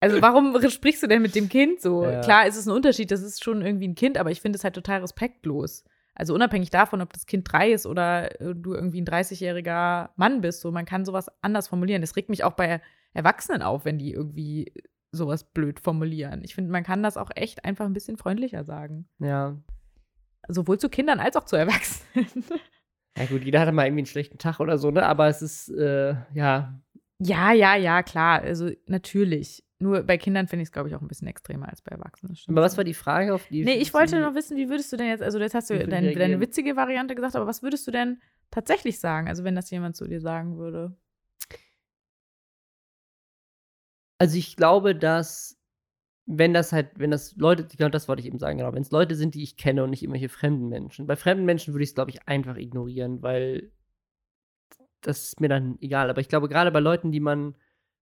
[0.00, 2.04] Also warum sprichst du denn mit dem Kind so?
[2.04, 2.20] Ja.
[2.20, 4.64] Klar, ist es ein Unterschied, das ist schon irgendwie ein Kind, aber ich finde es
[4.64, 5.84] halt total respektlos.
[6.14, 10.40] Also unabhängig davon, ob das Kind drei ist oder äh, du irgendwie ein 30-jähriger Mann
[10.40, 12.00] bist, so man kann sowas anders formulieren.
[12.00, 12.80] Das regt mich auch bei
[13.12, 14.72] Erwachsenen auf, wenn die irgendwie
[15.12, 16.42] sowas blöd formulieren.
[16.44, 19.08] Ich finde, man kann das auch echt einfach ein bisschen freundlicher sagen.
[19.18, 19.56] ja.
[20.48, 22.26] Sowohl zu Kindern als auch zu Erwachsenen.
[23.18, 25.04] Ja gut, jeder hat mal irgendwie einen schlechten Tag oder so, ne?
[25.04, 26.80] Aber es ist, äh, ja,
[27.18, 28.40] Ja, ja, ja, klar.
[28.40, 29.62] Also natürlich.
[29.82, 32.36] Nur bei Kindern finde ich es, glaube ich, auch ein bisschen extremer als bei Erwachsenen.
[32.48, 33.64] Aber was war die Frage auf die?
[33.64, 36.14] Nee, ich wollte noch wissen, wie würdest du denn jetzt, also jetzt hast du dein,
[36.14, 39.26] deine witzige Variante gesagt, aber was würdest du denn tatsächlich sagen?
[39.26, 40.94] Also wenn das jemand zu dir sagen würde.
[44.18, 45.58] Also ich glaube, dass
[46.26, 48.90] wenn das halt, wenn das Leute, genau das wollte ich eben sagen, genau, wenn es
[48.90, 51.06] Leute sind, die ich kenne und nicht irgendwelche fremden Menschen.
[51.06, 53.72] Bei fremden Menschen würde ich es, glaube ich, einfach ignorieren, weil
[55.00, 56.10] das ist mir dann egal.
[56.10, 57.56] Aber ich glaube, gerade bei Leuten, die man,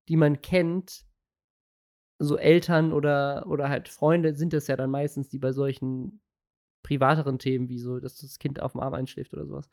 [0.09, 1.07] die man kennt,
[2.19, 6.21] so Eltern oder, oder halt Freunde sind es ja dann meistens, die bei solchen
[6.83, 9.69] privateren Themen, wie so, dass das Kind auf dem Arm einschläft oder sowas,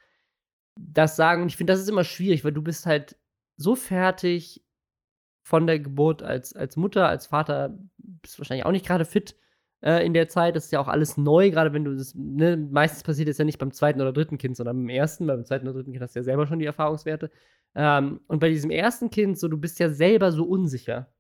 [0.80, 1.42] das sagen.
[1.42, 3.18] Und ich finde, das ist immer schwierig, weil du bist halt
[3.58, 4.64] so fertig
[5.44, 9.36] von der Geburt als, als Mutter, als Vater, bist wahrscheinlich auch nicht gerade fit
[9.82, 10.56] äh, in der Zeit.
[10.56, 13.46] Das ist ja auch alles neu, gerade wenn du das, ne, meistens passiert es ja
[13.46, 15.28] nicht beim zweiten oder dritten Kind, sondern beim ersten.
[15.28, 17.32] Beim zweiten oder dritten Kind hast du ja selber schon die Erfahrungswerte.
[17.76, 21.14] Ähm, und bei diesem ersten Kind, so, du bist ja selber so unsicher.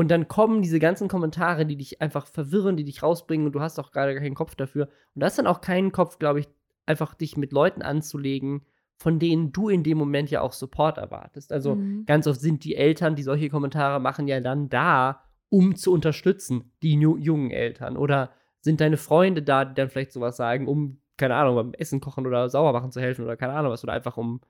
[0.00, 3.60] Und dann kommen diese ganzen Kommentare, die dich einfach verwirren, die dich rausbringen und du
[3.60, 4.86] hast auch gerade keinen Kopf dafür.
[5.14, 6.48] Und du hast dann auch keinen Kopf, glaube ich,
[6.86, 8.62] einfach dich mit Leuten anzulegen,
[8.96, 11.52] von denen du in dem Moment ja auch Support erwartest.
[11.52, 12.06] Also mhm.
[12.06, 16.72] ganz oft sind die Eltern, die solche Kommentare machen, ja dann da, um zu unterstützen,
[16.82, 17.98] die jungen Eltern.
[17.98, 18.30] Oder
[18.62, 22.26] sind deine Freunde da, die dann vielleicht sowas sagen, um, keine Ahnung, beim Essen kochen
[22.26, 23.84] oder sauber machen zu helfen oder keine Ahnung was.
[23.84, 24.40] Oder einfach um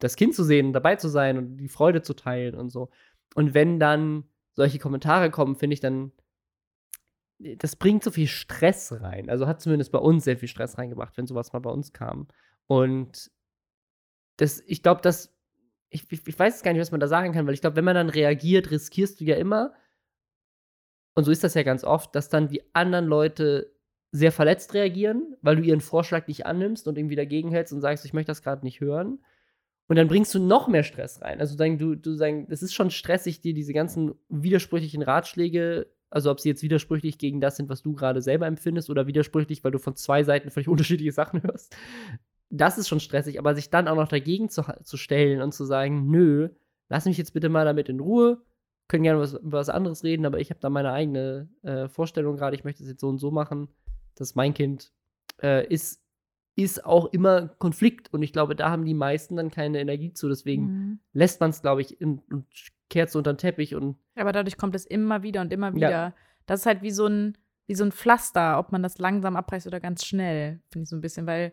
[0.00, 2.90] das Kind zu sehen und dabei zu sein und die Freude zu teilen und so.
[3.34, 4.24] Und wenn dann
[4.58, 6.10] solche Kommentare kommen, finde ich dann,
[7.38, 9.30] das bringt so viel Stress rein.
[9.30, 12.26] Also hat zumindest bei uns sehr viel Stress reingebracht, wenn sowas mal bei uns kam.
[12.66, 13.30] Und
[14.36, 15.32] das, ich glaube, dass,
[15.90, 17.84] ich, ich, ich weiß gar nicht, was man da sagen kann, weil ich glaube, wenn
[17.84, 19.74] man dann reagiert, riskierst du ja immer,
[21.14, 23.72] und so ist das ja ganz oft, dass dann die anderen Leute
[24.10, 28.04] sehr verletzt reagieren, weil du ihren Vorschlag nicht annimmst und irgendwie dagegen hältst und sagst,
[28.04, 29.20] ich möchte das gerade nicht hören.
[29.88, 31.40] Und dann bringst du noch mehr Stress rein.
[31.40, 36.40] Also du, du sagen, das ist schon stressig, dir diese ganzen widersprüchlichen Ratschläge, also ob
[36.40, 39.78] sie jetzt widersprüchlich gegen das sind, was du gerade selber empfindest, oder widersprüchlich, weil du
[39.78, 41.74] von zwei Seiten völlig unterschiedliche Sachen hörst.
[42.50, 45.64] Das ist schon stressig, aber sich dann auch noch dagegen zu, zu stellen und zu
[45.64, 46.50] sagen, nö,
[46.88, 48.42] lass mich jetzt bitte mal damit in Ruhe,
[48.88, 52.36] können gerne was, über was anderes reden, aber ich habe da meine eigene äh, Vorstellung
[52.36, 53.68] gerade, ich möchte es jetzt so und so machen,
[54.14, 54.92] dass mein Kind
[55.42, 56.02] äh, ist
[56.58, 58.12] ist auch immer Konflikt.
[58.12, 60.28] Und ich glaube, da haben die meisten dann keine Energie zu.
[60.28, 60.98] Deswegen mhm.
[61.12, 62.46] lässt man es, glaube ich, in, und
[62.90, 63.76] kehrt so unter den Teppich.
[63.76, 65.90] Und Aber dadurch kommt es immer wieder und immer wieder.
[65.90, 66.14] Ja.
[66.46, 69.68] Das ist halt wie so ein, wie so ein Pflaster, ob man das langsam abreißt
[69.68, 71.52] oder ganz schnell, finde ich so ein bisschen, weil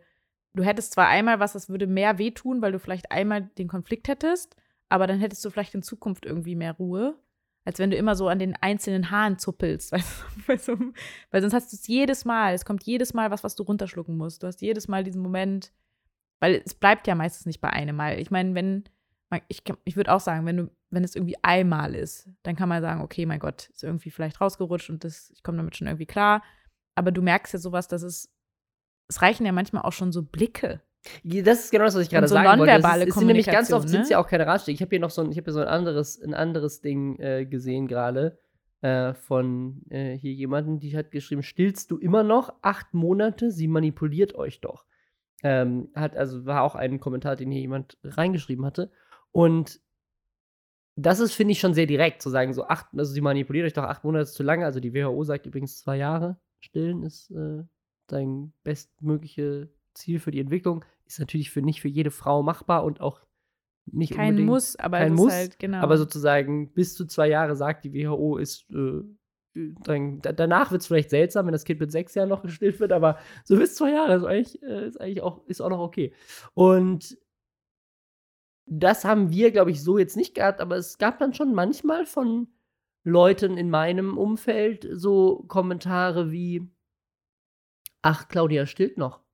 [0.55, 4.07] du hättest zwar einmal was, das würde mehr wehtun, weil du vielleicht einmal den Konflikt
[4.07, 4.55] hättest,
[4.89, 7.19] aber dann hättest du vielleicht in Zukunft irgendwie mehr Ruhe
[7.65, 9.91] als wenn du immer so an den einzelnen Haaren zuppelst.
[10.47, 10.93] Weißt du?
[11.31, 12.53] Weil sonst hast du es jedes Mal.
[12.53, 14.43] Es kommt jedes Mal was, was du runterschlucken musst.
[14.43, 15.73] Du hast jedes Mal diesen Moment,
[16.39, 18.19] weil es bleibt ja meistens nicht bei einem Mal.
[18.19, 18.83] Ich meine, wenn,
[19.47, 22.83] ich, ich würde auch sagen, wenn du, wenn es irgendwie einmal ist, dann kann man
[22.83, 26.05] sagen, okay, mein Gott, ist irgendwie vielleicht rausgerutscht und das, ich komme damit schon irgendwie
[26.05, 26.43] klar.
[26.93, 28.31] Aber du merkst ja sowas, dass es,
[29.07, 30.81] es reichen ja manchmal auch schon so Blicke.
[31.23, 32.81] Das ist genau das, was ich gerade so sagen wollte.
[32.81, 33.91] Das, ist, sind nämlich ganz oft ne?
[33.91, 34.75] sind ja auch keine Ratschläge.
[34.75, 37.45] Ich habe hier noch so ein, ich hier so ein anderes, ein anderes Ding äh,
[37.45, 38.39] gesehen gerade
[38.81, 43.51] äh, von äh, hier jemanden, die hat geschrieben: Stillst du immer noch acht Monate?
[43.51, 44.85] Sie manipuliert euch doch.
[45.43, 48.91] Ähm, hat also war auch ein Kommentar, den hier jemand reingeschrieben hatte.
[49.31, 49.79] Und
[50.95, 53.73] das ist finde ich schon sehr direkt zu sagen, so acht, also sie manipuliert euch
[53.73, 54.65] doch acht Monate ist zu lange.
[54.65, 56.37] Also die WHO sagt übrigens zwei Jahre.
[56.59, 57.63] Stillen ist äh,
[58.07, 63.01] dein bestmögliche Ziel für die Entwicklung ist natürlich für nicht für jede Frau machbar und
[63.01, 63.21] auch
[63.85, 65.77] nicht kein unbedingt Muss, aber kein Muss, halt, genau.
[65.77, 69.03] aber sozusagen bis zu zwei Jahre sagt die WHO ist äh,
[69.55, 72.91] dann, danach wird es vielleicht seltsam, wenn das Kind mit sechs Jahren noch gestillt wird,
[72.91, 76.13] aber so bis zwei Jahre ist eigentlich, äh, ist eigentlich auch, ist auch noch okay.
[76.53, 77.17] Und
[78.65, 82.05] das haben wir, glaube ich, so jetzt nicht gehabt, aber es gab dann schon manchmal
[82.05, 82.47] von
[83.03, 86.67] Leuten in meinem Umfeld so Kommentare wie:
[88.01, 89.24] Ach, Claudia stillt noch.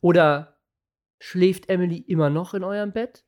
[0.00, 0.58] Oder
[1.20, 3.24] schläft Emily immer noch in eurem Bett?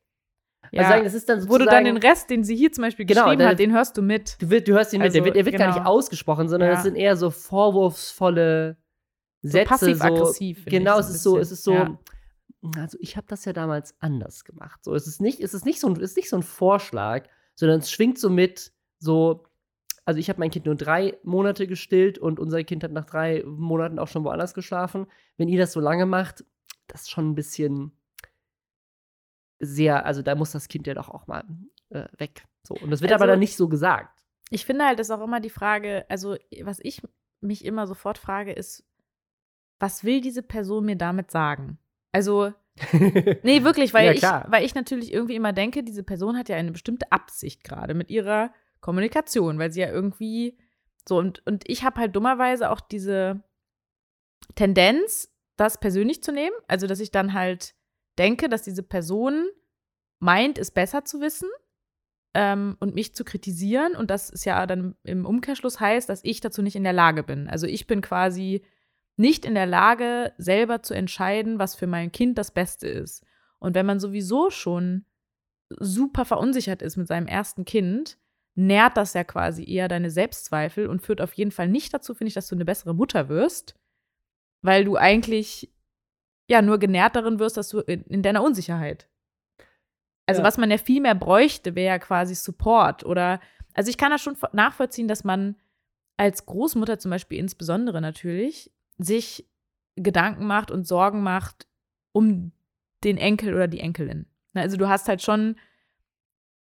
[0.63, 2.83] Also ja, also das ist dann Wo du dann den Rest, den sie hier zum
[2.83, 4.37] Beispiel genau, geschrieben hat, den hörst du mit.
[4.41, 5.07] Du, du hörst ihn mit.
[5.07, 5.65] Also, der wird, der wird genau.
[5.65, 5.89] gar nicht genau.
[5.89, 6.75] ausgesprochen, sondern ja.
[6.75, 8.77] das sind eher so vorwurfsvolle
[9.41, 9.63] Sätze.
[9.63, 10.63] So passiv-aggressiv.
[10.63, 11.73] So, genau, es ist so, es ist so.
[11.73, 11.99] Ja.
[12.77, 14.83] Also ich habe das ja damals anders gemacht.
[14.83, 17.27] So, es ist nicht, es ist nicht so ein, es ist nicht so ein Vorschlag,
[17.55, 19.45] sondern es schwingt so mit, so
[20.05, 23.43] also ich habe mein Kind nur drei Monate gestillt und unser Kind hat nach drei
[23.45, 25.07] Monaten auch schon woanders geschlafen.
[25.37, 26.43] Wenn ihr das so lange macht,
[26.87, 27.91] das ist schon ein bisschen
[29.59, 31.43] sehr, also da muss das Kind ja doch auch mal
[31.89, 32.45] äh, weg.
[32.63, 34.23] So, und das wird also, aber dann nicht so gesagt.
[34.49, 37.01] Ich finde halt, ist auch immer die Frage, also was ich
[37.41, 38.83] mich immer sofort frage, ist,
[39.79, 41.79] was will diese Person mir damit sagen?
[42.11, 42.53] Also,
[43.43, 46.55] nee, wirklich, weil, ja, ich, weil ich natürlich irgendwie immer denke, diese Person hat ja
[46.55, 50.57] eine bestimmte Absicht gerade mit ihrer Kommunikation, weil sie ja irgendwie
[51.07, 53.43] so und, und ich habe halt dummerweise auch diese
[54.55, 56.55] Tendenz, das persönlich zu nehmen.
[56.67, 57.75] Also, dass ich dann halt
[58.17, 59.47] denke, dass diese Person
[60.19, 61.49] meint, es besser zu wissen
[62.33, 63.95] ähm, und mich zu kritisieren.
[63.95, 67.23] Und das ist ja dann im Umkehrschluss heißt, dass ich dazu nicht in der Lage
[67.23, 67.47] bin.
[67.47, 68.63] Also ich bin quasi
[69.17, 73.23] nicht in der Lage, selber zu entscheiden, was für mein Kind das Beste ist.
[73.59, 75.05] Und wenn man sowieso schon
[75.79, 78.17] super verunsichert ist mit seinem ersten Kind,
[78.55, 82.29] nährt das ja quasi eher deine Selbstzweifel und führt auf jeden Fall nicht dazu, finde
[82.29, 83.75] ich, dass du eine bessere Mutter wirst,
[84.61, 85.73] weil du eigentlich
[86.49, 89.07] ja nur genährt darin wirst, dass du in, in deiner Unsicherheit.
[90.25, 90.47] Also ja.
[90.47, 93.39] was man ja viel mehr bräuchte, wäre ja quasi Support oder
[93.73, 95.55] also ich kann das schon nachvollziehen, dass man
[96.17, 99.49] als Großmutter zum Beispiel insbesondere natürlich sich
[99.95, 101.67] Gedanken macht und Sorgen macht
[102.11, 102.51] um
[103.03, 104.25] den Enkel oder die Enkelin.
[104.53, 105.55] Also du hast halt schon,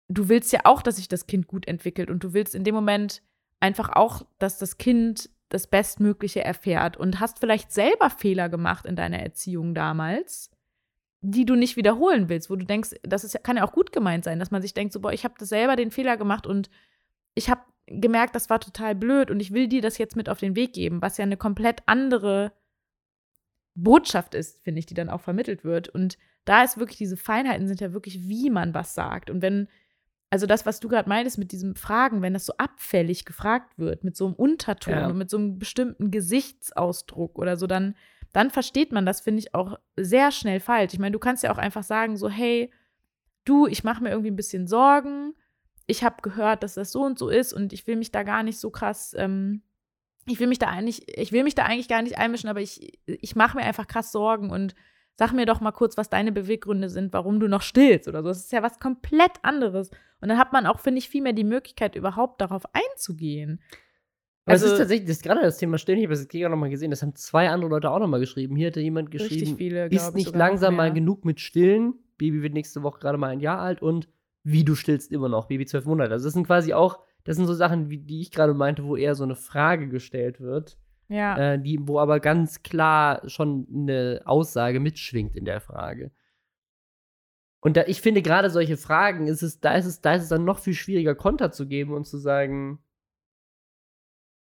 [0.09, 2.75] du willst ja auch, dass sich das Kind gut entwickelt und du willst in dem
[2.75, 3.21] Moment
[3.59, 8.95] einfach auch, dass das Kind das Bestmögliche erfährt und hast vielleicht selber Fehler gemacht in
[8.95, 10.51] deiner Erziehung damals,
[11.21, 14.23] die du nicht wiederholen willst, wo du denkst, das ist, kann ja auch gut gemeint
[14.23, 16.69] sein, dass man sich denkt, so, boah, ich habe selber den Fehler gemacht und
[17.35, 20.39] ich habe gemerkt, das war total blöd und ich will dir das jetzt mit auf
[20.39, 22.51] den Weg geben, was ja eine komplett andere
[23.75, 25.89] Botschaft ist, finde ich, die dann auch vermittelt wird.
[25.89, 29.29] Und da ist wirklich, diese Feinheiten sind ja wirklich, wie man was sagt.
[29.29, 29.67] Und wenn,
[30.29, 34.03] also das, was du gerade meintest mit diesem Fragen, wenn das so abfällig gefragt wird,
[34.03, 35.07] mit so einem Unterton ja.
[35.07, 37.95] und mit so einem bestimmten Gesichtsausdruck oder so, dann,
[38.31, 40.93] dann versteht man das, finde ich, auch sehr schnell falsch.
[40.93, 42.71] Ich meine, du kannst ja auch einfach sagen, so, hey,
[43.43, 45.33] du, ich mache mir irgendwie ein bisschen Sorgen
[45.89, 48.43] ich habe gehört, dass das so und so ist und ich will mich da gar
[48.43, 49.63] nicht so krass, ähm,
[50.27, 52.99] ich will mich da eigentlich, ich will mich da eigentlich gar nicht einmischen, aber ich,
[53.07, 54.75] ich mache mir einfach krass Sorgen und
[55.19, 58.29] sag mir doch mal kurz, was deine Beweggründe sind, warum du noch stillst oder so.
[58.29, 59.89] Das ist ja was komplett anderes.
[60.21, 63.61] Und dann hat man auch, finde ich, viel mehr die Möglichkeit, überhaupt darauf einzugehen.
[64.45, 66.49] Also, es ist tatsächlich, das ist gerade das Thema Stillen, ich habe das jetzt auch
[66.49, 68.55] nochmal gesehen, das haben zwei andere Leute auch nochmal geschrieben.
[68.55, 71.95] Hier hatte jemand geschrieben, viele, ist nicht langsam mal genug mit Stillen.
[72.17, 74.07] Baby wird nächste Woche gerade mal ein Jahr alt und
[74.43, 76.13] wie du stillst immer noch, Baby zwölf Monate.
[76.13, 78.95] Also das sind quasi auch, das sind so Sachen, wie die ich gerade meinte, wo
[78.95, 80.77] eher so eine Frage gestellt wird.
[81.09, 81.53] Ja.
[81.53, 86.11] Äh, die, wo aber ganz klar schon eine Aussage mitschwingt in der Frage.
[87.61, 90.29] Und da, ich finde gerade solche Fragen, ist es, da ist es, da ist es
[90.29, 92.79] dann noch viel schwieriger, Konter zu geben und zu sagen,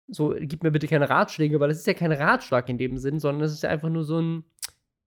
[0.08, 3.18] so, gib mir bitte keine Ratschläge, weil das ist ja kein Ratschlag in dem Sinn,
[3.18, 4.44] sondern es ist ja einfach nur so ein,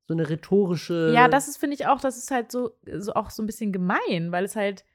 [0.07, 1.11] so eine rhetorische.
[1.13, 3.71] Ja, das ist, finde ich auch, das ist halt so, so auch so ein bisschen
[3.71, 4.85] gemein, weil es halt,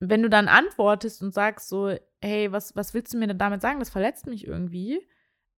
[0.00, 3.62] wenn du dann antwortest und sagst so, hey, was, was willst du mir denn damit
[3.62, 3.78] sagen?
[3.78, 5.00] Das verletzt mich irgendwie.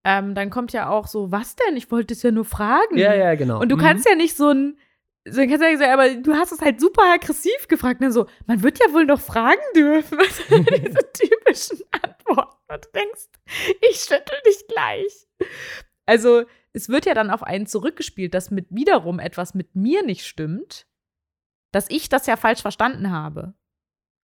[0.09, 1.77] Ähm, dann kommt ja auch so, was denn?
[1.77, 2.97] Ich wollte es ja nur fragen.
[2.97, 3.61] Ja, ja, genau.
[3.61, 3.81] Und du mhm.
[3.81, 4.79] kannst ja nicht so ein,
[5.29, 8.01] so kannst ja sagen, aber du hast es halt super aggressiv gefragt.
[8.01, 8.13] Ne?
[8.13, 10.19] So, man wird ja wohl noch fragen dürfen.
[10.49, 12.57] Diese typischen Antworten.
[12.69, 13.27] Und du denkst,
[13.91, 15.27] ich schüttel dich gleich.
[16.07, 20.25] Also, es wird ja dann auf einen zurückgespielt, dass mit wiederum etwas mit mir nicht
[20.25, 20.87] stimmt,
[21.73, 23.55] dass ich das ja falsch verstanden habe.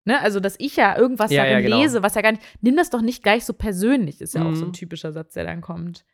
[0.06, 0.20] Ne?
[0.20, 1.80] Also, dass ich ja irgendwas ja, darin ja, genau.
[1.80, 2.42] lese, was ja gar nicht.
[2.60, 4.46] Nimm das doch nicht gleich so persönlich, ist ja mhm.
[4.46, 4.74] auch so ein mhm.
[4.74, 6.04] typischer Satz, der dann kommt.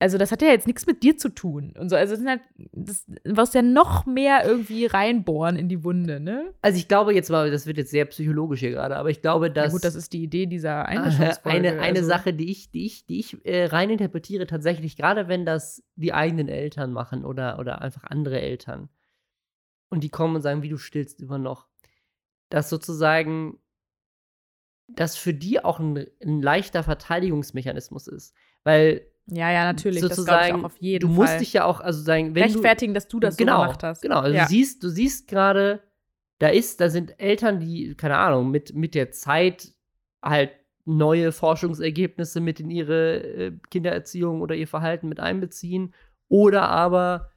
[0.00, 1.74] Also, das hat ja jetzt nichts mit dir zu tun.
[1.78, 2.40] Und so, also, das, halt,
[2.72, 6.52] das wirst ja noch mehr irgendwie reinbohren in die Wunde, ne?
[6.60, 9.48] Also, ich glaube jetzt mal, das wird jetzt sehr psychologisch hier gerade, aber ich glaube,
[9.48, 9.66] dass.
[9.66, 11.56] Ja, gut, das ist die Idee dieser Einmischungsfolge.
[11.56, 12.08] Eine, eine also.
[12.08, 16.12] Sache, die ich, die ich, die ich äh, rein interpretiere, tatsächlich, gerade wenn das die
[16.12, 18.88] eigenen Eltern machen oder, oder einfach andere Eltern.
[19.88, 21.67] Und die kommen und sagen, wie du stillst immer noch.
[22.50, 23.58] Dass sozusagen
[24.88, 28.34] das für die auch ein, ein leichter Verteidigungsmechanismus ist.
[28.64, 30.00] Weil ja, ja, natürlich.
[30.00, 33.58] Sozusagen, du musst dich ja auch, also sagen, wenn rechtfertigen, du, dass du das genau,
[33.58, 34.00] so gemacht hast.
[34.00, 34.44] Genau, also ja.
[34.44, 35.82] du siehst, du siehst gerade,
[36.38, 39.74] da ist, da sind Eltern, die, keine Ahnung, mit, mit der Zeit
[40.22, 40.52] halt
[40.86, 45.92] neue Forschungsergebnisse mit in ihre äh, Kindererziehung oder ihr Verhalten mit einbeziehen.
[46.28, 47.30] Oder aber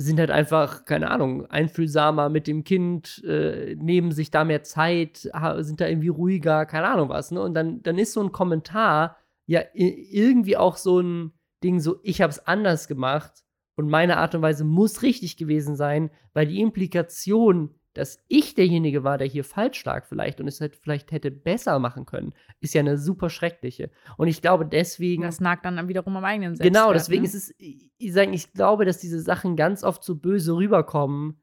[0.00, 5.28] sind halt einfach, keine Ahnung, einfühlsamer mit dem Kind, äh, nehmen sich da mehr Zeit,
[5.58, 7.32] sind da irgendwie ruhiger, keine Ahnung was.
[7.32, 7.42] Ne?
[7.42, 11.32] Und dann, dann ist so ein Kommentar, ja irgendwie auch so ein
[11.64, 13.42] Ding, so ich habe es anders gemacht
[13.74, 19.04] und meine Art und Weise muss richtig gewesen sein, weil die Implikation, dass ich derjenige
[19.04, 22.74] war, der hier falsch lag vielleicht und es halt vielleicht hätte besser machen können, ist
[22.74, 23.90] ja eine super schreckliche.
[24.16, 25.22] Und ich glaube deswegen.
[25.22, 26.74] Das nagt dann wiederum am eigenen Selbstwert.
[26.74, 27.28] Genau, deswegen ne?
[27.28, 31.42] ist es, ich, sage, ich glaube, dass diese Sachen ganz oft so böse rüberkommen,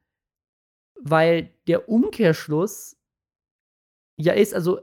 [1.02, 2.98] weil der Umkehrschluss
[4.18, 4.80] ja ist, also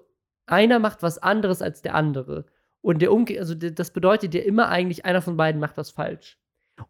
[0.46, 2.46] einer macht was anderes als der andere.
[2.82, 6.38] Und der Umke also das bedeutet ja immer eigentlich, einer von beiden macht was falsch.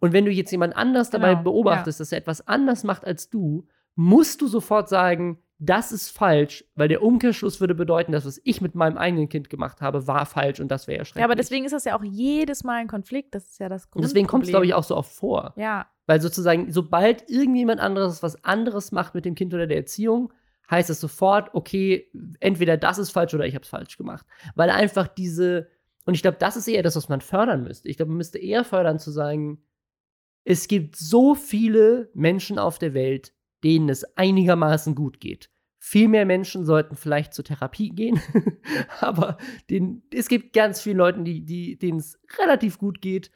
[0.01, 3.31] Und wenn du jetzt jemand anders dabei Genau, beobachtest, dass er etwas anders macht als
[3.31, 8.41] du, musst du sofort sagen, das ist falsch, weil der Umkehrschluss würde bedeuten, dass was
[8.43, 11.21] ich mit meinem eigenen Kind gemacht habe, war falsch und das wäre erschreckend.
[11.21, 13.33] Ja, aber deswegen ist das ja auch jedes Mal ein Konflikt.
[13.33, 14.97] Das ist ja das und deswegen kommt es, glaube ich, Grundproblem.
[14.97, 15.55] auch so oft vor.
[15.57, 20.33] Ja, Weil sozusagen, sobald irgendjemand anderes was anderes macht mit dem Kind oder der Erziehung,
[20.69, 24.27] heißt es sofort, okay, entweder das ist falsch oder ich habe es falsch gemacht.
[24.57, 25.69] Weil einfach diese,
[26.07, 27.89] und ich glaube, das ist eher das, was man fördern müsste.
[27.89, 29.63] Ich glaube, man müsste eher fördern zu sagen,
[30.45, 33.33] es gibt so viele Menschen auf der Welt,
[33.65, 35.51] denen es einigermaßen gut geht.
[35.79, 38.21] Viel mehr Menschen sollten vielleicht zur Therapie gehen,
[39.01, 39.37] aber
[39.69, 43.31] den, es gibt ganz viele Leute, die, die, denen es relativ gut geht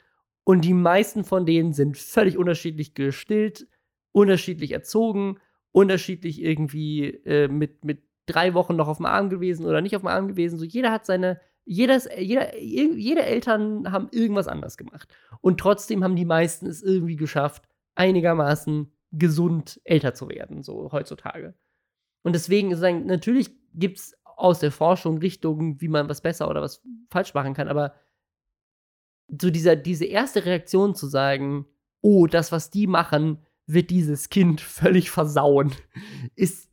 [0.47, 3.67] und die meisten von denen sind völlig unterschiedlich gestillt,
[4.13, 5.39] unterschiedlich erzogen,
[5.73, 10.03] unterschiedlich irgendwie äh, mit, mit drei Wochen noch auf dem Arm gewesen oder nicht auf
[10.03, 10.57] dem Arm gewesen.
[10.57, 15.13] So jeder hat seine, jedes, jeder, jede Eltern haben irgendwas anders gemacht.
[15.41, 21.53] Und trotzdem haben die meisten es irgendwie geschafft, einigermaßen gesund älter zu werden, so heutzutage.
[22.23, 26.49] Und deswegen ist sagen, natürlich gibt es aus der Forschung Richtungen, wie man was besser
[26.49, 27.95] oder was falsch machen kann, aber
[29.39, 31.65] so dieser, diese erste Reaktion zu sagen,
[32.01, 35.73] oh, das, was die machen, wird dieses Kind völlig versauen,
[36.35, 36.69] ist,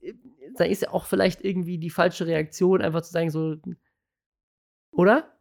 [0.57, 3.57] da ist ja auch vielleicht irgendwie die falsche Reaktion, einfach zu sagen, so,
[4.93, 5.34] oder?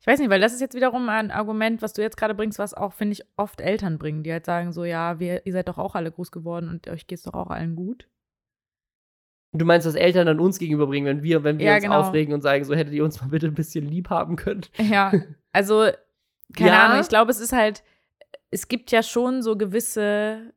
[0.00, 2.58] Ich weiß nicht, weil das ist jetzt wiederum ein Argument, was du jetzt gerade bringst,
[2.58, 5.68] was auch, finde ich, oft Eltern bringen, die halt sagen so, ja, wir, ihr seid
[5.68, 8.08] doch auch alle groß geworden und euch geht's doch auch allen gut.
[9.54, 12.00] Du meinst, was Eltern dann uns gegenüberbringen, wenn wir, wenn wir Ja, uns genau.
[12.00, 14.62] aufregen und sagen, so hättet ihr uns mal bitte ein bisschen lieb haben können.
[14.78, 15.12] Ja,
[15.52, 15.88] also,
[16.56, 16.84] keine Ja.
[16.86, 17.82] Ahnung, ich glaube, es ist halt,
[18.50, 20.54] es gibt ja schon so gewisse,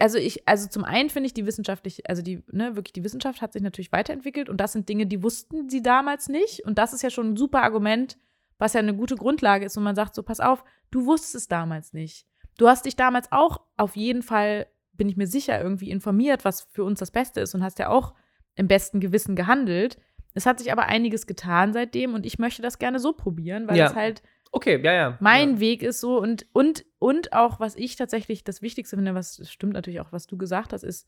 [0.00, 3.42] also ich, also zum einen finde ich die wissenschaftliche, also die, ne, wirklich die Wissenschaft
[3.42, 6.92] hat sich natürlich weiterentwickelt und das sind Dinge, die wussten sie damals nicht und das
[6.92, 8.18] ist ja schon ein super Argument,
[8.58, 11.48] was ja eine gute Grundlage ist, wo man sagt, so pass auf, du wusstest es
[11.48, 12.26] damals nicht.
[12.58, 16.62] Du hast dich damals auch auf jeden Fall, bin ich mir sicher, irgendwie informiert, was
[16.62, 18.14] für uns das Beste ist und hast ja auch
[18.56, 19.96] im besten Gewissen gehandelt.
[20.34, 23.78] Es hat sich aber einiges getan seitdem und ich möchte das gerne so probieren, weil
[23.78, 23.86] Ja.
[23.86, 25.18] es halt Okay, ja, ja.
[25.20, 25.60] mein ja.
[25.60, 29.74] Weg ist so und, und, und auch, was ich tatsächlich das Wichtigste finde, was stimmt
[29.74, 31.06] natürlich auch, was du gesagt hast, ist,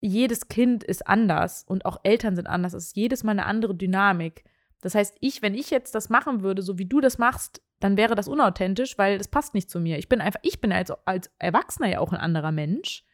[0.00, 2.74] jedes Kind ist anders und auch Eltern sind anders.
[2.74, 4.44] Es ist jedes Mal eine andere Dynamik.
[4.80, 7.96] Das heißt, ich, wenn ich jetzt das machen würde, so wie du das machst, dann
[7.96, 9.98] wäre das unauthentisch, weil das passt nicht zu mir.
[9.98, 13.04] Ich bin einfach, ich bin als, als Erwachsener ja auch ein anderer Mensch.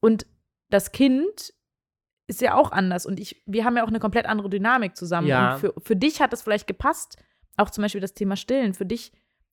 [0.00, 0.26] Und
[0.70, 1.52] das Kind
[2.26, 3.04] ist ja auch anders.
[3.04, 5.28] Und ich, wir haben ja auch eine komplett andere Dynamik zusammen.
[5.28, 5.54] Ja.
[5.54, 7.18] Und für, für dich hat das vielleicht gepasst,
[7.56, 8.74] auch zum Beispiel das Thema Stillen.
[8.74, 9.12] Für dich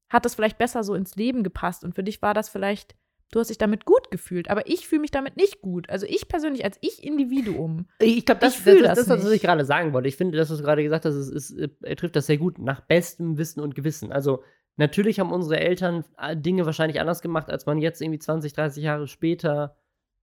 [0.10, 1.84] hat das vielleicht besser so ins Leben gepasst.
[1.84, 2.96] Und für dich war das vielleicht,
[3.32, 4.50] du hast dich damit gut gefühlt.
[4.50, 5.90] Aber ich fühle mich damit nicht gut.
[5.90, 9.24] Also ich persönlich, als ich Individuum, Ich glaube, das, Ich das, das, das ist, was
[9.26, 9.34] nicht.
[9.36, 10.08] ich gerade sagen wollte.
[10.08, 12.38] Ich finde, das, was du gerade gesagt hast, ist, ist, äh, er trifft das sehr
[12.38, 12.58] gut.
[12.58, 14.12] Nach bestem Wissen und Gewissen.
[14.12, 14.44] Also,
[14.78, 18.84] natürlich haben unsere Eltern äh, Dinge wahrscheinlich anders gemacht, als man jetzt irgendwie 20, 30
[18.84, 19.76] Jahre später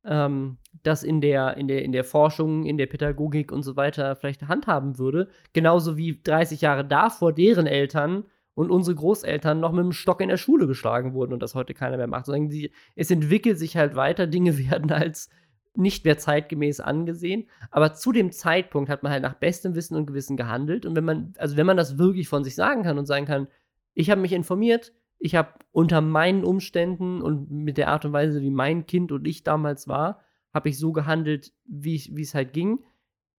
[0.06, 4.16] ähm, das in der, in, der, in der Forschung, in der Pädagogik und so weiter
[4.16, 5.28] vielleicht handhaben würde.
[5.52, 10.28] Genauso wie 30 Jahre davor deren Eltern und unsere Großeltern noch mit dem Stock in
[10.28, 12.26] der Schule geschlagen wurden und das heute keiner mehr macht.
[12.26, 15.28] Sondern die, es entwickelt sich halt weiter, Dinge werden als
[15.74, 17.48] nicht mehr zeitgemäß angesehen.
[17.70, 20.86] Aber zu dem Zeitpunkt hat man halt nach bestem Wissen und Gewissen gehandelt.
[20.86, 23.48] Und wenn man, also wenn man das wirklich von sich sagen kann und sagen kann,
[23.92, 28.40] ich habe mich informiert, ich habe unter meinen Umständen und mit der Art und Weise,
[28.42, 30.20] wie mein Kind und ich damals war,
[30.52, 32.84] habe ich so gehandelt, wie es halt ging.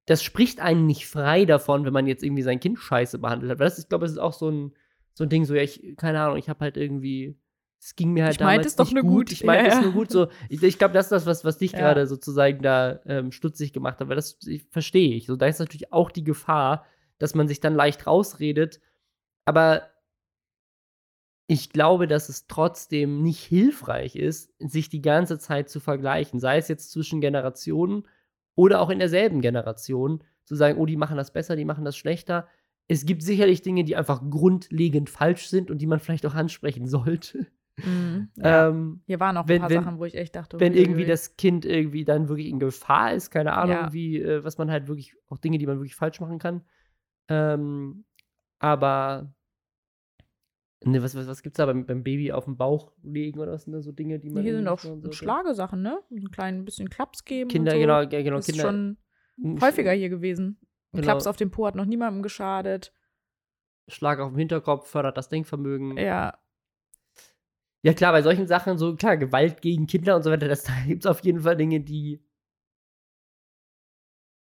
[0.06, 3.60] Das spricht einen nicht frei davon, wenn man jetzt irgendwie sein Kind scheiße behandelt hat.
[3.60, 4.74] Weil das ist, ich glaube, das ist auch so ein,
[5.14, 7.38] so ein Ding, so, ja, ich, keine Ahnung, ich habe halt irgendwie,
[7.80, 9.12] es ging mir halt Ich meinte damals es doch nicht nur gut.
[9.28, 9.32] gut.
[9.32, 9.82] Ich meinte Ja, es ja.
[9.82, 10.12] nur gut.
[10.12, 11.80] So, ich, ich glaube, das ist das, was, was dich Ja.
[11.80, 14.40] gerade sozusagen da ähm, stutzig gemacht hat, weil das
[14.72, 15.26] verstehe ich.
[15.26, 16.86] So, da ist natürlich auch die Gefahr,
[17.18, 18.80] dass man sich dann leicht rausredet.
[19.46, 19.84] Aber
[21.48, 26.58] ich glaube, dass es trotzdem nicht hilfreich ist, sich die ganze Zeit zu vergleichen, sei
[26.58, 28.06] es jetzt zwischen Generationen
[28.56, 31.96] oder auch in derselben Generation, zu sagen, oh, die machen das besser, die machen das
[31.98, 32.48] schlechter.
[32.90, 36.88] Es gibt sicherlich Dinge, die einfach grundlegend falsch sind und die man vielleicht auch ansprechen
[36.88, 37.48] sollte.
[37.84, 38.30] Mhm.
[38.38, 38.70] Ja.
[38.70, 40.84] Ähm, Hier waren auch wenn- ein paar wenn- Sachen, wo ich echt dachte, wenn uiuiui.
[40.86, 43.94] irgendwie das Kind irgendwie dann wirklich in Gefahr ist, keine Ahnung, Ja.
[43.94, 46.62] wie, äh, was man halt wirklich, auch Dinge, die man wirklich falsch machen kann.
[47.30, 48.06] Ähm,
[48.60, 49.34] aber,
[50.84, 53.64] ne, was, was, was gibt's da beim, beim Baby auf den Bauch legen oder was
[53.64, 54.44] sind da so Dinge, die man.
[54.44, 56.00] Hier sind auch so Schlagesachen, ne?
[56.12, 57.50] Ein klein bisschen Klaps geben.
[57.50, 57.82] Kinder, und so.
[57.82, 58.64] genau, ja, genau, Das Kinder.
[58.64, 58.98] ist schon
[59.40, 60.58] Sch- häufiger hier gewesen.
[60.94, 61.04] Ein Genau.
[61.04, 62.94] Klaps auf dem Po hat noch niemandem geschadet.
[63.88, 65.98] Schlag auf den Hinterkopf fördert das Denkvermögen.
[65.98, 66.38] Ja,
[67.84, 70.74] Ja, klar, bei solchen Sachen, so klar, Gewalt gegen Kinder und so weiter, das, da
[70.86, 72.22] gibt es auf jeden Fall Dinge, die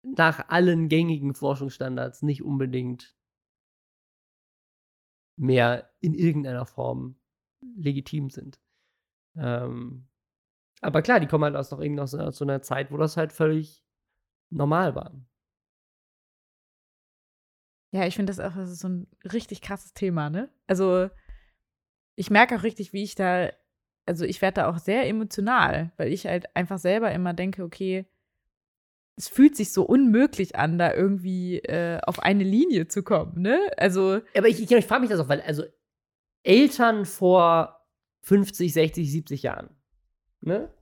[0.03, 3.15] nach allen gängigen Forschungsstandards nicht unbedingt
[5.35, 7.15] mehr in irgendeiner Form
[7.75, 8.59] legitim sind.
[9.35, 10.07] Ähm,
[10.81, 13.17] aber klar, die kommen halt aus noch irgendwie aus, aus so einer Zeit, wo das
[13.17, 13.85] halt völlig
[14.49, 15.13] normal war.
[17.91, 20.49] Ja, ich finde das auch das ist so ein richtig krasses Thema, ne?
[20.67, 21.09] Also,
[22.15, 23.51] ich merke auch richtig, wie ich da,
[24.05, 28.05] also ich werde da auch sehr emotional, weil ich halt einfach selber immer denke, okay,
[29.15, 33.59] es fühlt sich so unmöglich an, da irgendwie äh, auf eine Linie zu kommen, ne?
[33.77, 34.21] Also.
[34.35, 35.63] Aber ich, ich, ich frage mich das auch, weil, also
[36.43, 37.85] Eltern vor
[38.21, 39.69] 50, 60, 70 Jahren,
[40.41, 40.73] ne?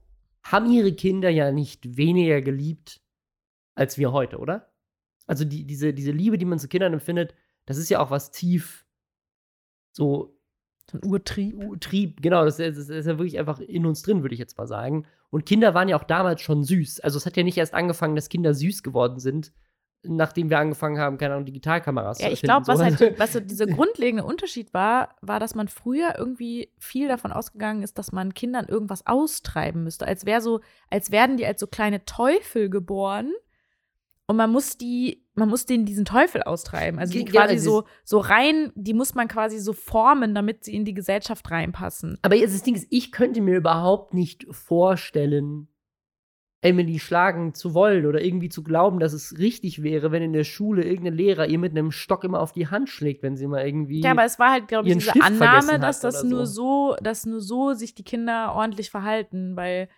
[0.42, 3.00] Haben ihre Kinder ja nicht weniger geliebt
[3.74, 4.72] als wir heute, oder?
[5.26, 7.34] Also die, diese, diese Liebe, die man zu Kindern empfindet,
[7.66, 8.86] das ist ja auch was tief
[9.92, 10.36] so
[10.90, 11.62] so ein Urtrieb.
[11.62, 14.58] Urtrieb, genau, das ist, das ist, ja wirklich einfach in uns drin, würde ich jetzt
[14.58, 15.06] mal sagen.
[15.32, 17.00] Und Kinder waren ja auch damals schon süß.
[17.00, 19.50] Also es hat ja nicht erst angefangen, dass Kinder süß geworden sind,
[20.02, 23.32] nachdem wir angefangen haben, keine Ahnung, Digitalkameras ja, zu Ja, ich glaube, was halt, was
[23.32, 28.12] so dieser grundlegende Unterschied war, war, dass man früher irgendwie viel davon ausgegangen ist, dass
[28.12, 30.06] man Kindern irgendwas austreiben müsste.
[30.06, 30.60] Als wäre so,
[30.90, 33.32] als werden die als so kleine Teufel geboren
[34.32, 36.98] und man muss die, man muss denen diesen Teufel austreiben.
[36.98, 40.86] Also die quasi so, so rein, die muss man quasi so formen, damit sie in
[40.86, 42.18] die Gesellschaft reinpassen.
[42.22, 45.68] Aber jetzt das Ding ist, ich könnte mir überhaupt nicht vorstellen,
[46.62, 50.44] Emily schlagen zu wollen oder irgendwie zu glauben, dass es richtig wäre, wenn in der
[50.44, 53.66] Schule irgendein Lehrer ihr mit einem Stock immer auf die Hand schlägt, wenn sie mal
[53.66, 54.00] irgendwie.
[54.00, 56.92] Ja, aber es war halt, glaube ich, diese Annahme, dass das nur so.
[56.92, 59.88] so, dass nur so sich die Kinder ordentlich verhalten, weil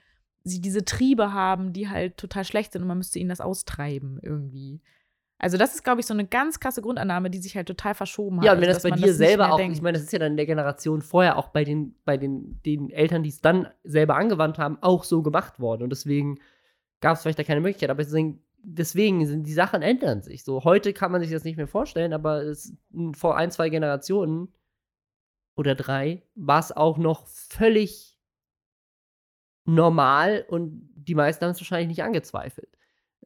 [0.44, 4.20] sie diese Triebe haben, die halt total schlecht sind und man müsste ihnen das austreiben
[4.22, 4.80] irgendwie.
[5.38, 8.38] Also das ist, glaube ich, so eine ganz krasse Grundannahme, die sich halt total verschoben
[8.38, 8.44] hat.
[8.44, 9.76] Ja, und wenn also, das bei dir das selber auch, denkt.
[9.76, 12.60] ich meine, das ist ja dann in der Generation vorher auch bei den, bei den,
[12.64, 15.82] den Eltern, die es dann selber angewandt haben, auch so gemacht worden.
[15.82, 16.38] Und deswegen
[17.00, 17.90] gab es vielleicht da keine Möglichkeit.
[17.90, 20.44] Aber deswegen, deswegen sind die Sachen ändern sich.
[20.44, 22.74] So, heute kann man sich das nicht mehr vorstellen, aber es,
[23.14, 24.48] vor ein, zwei Generationen
[25.56, 28.13] oder drei war es auch noch völlig
[29.64, 32.68] normal und die meisten haben es wahrscheinlich nicht angezweifelt.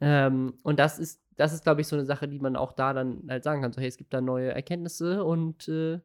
[0.01, 2.93] Ähm, und das ist, das ist, glaube ich, so eine Sache, die man auch da
[2.93, 6.01] dann halt sagen kann: so, hey, es gibt da neue Erkenntnisse und äh,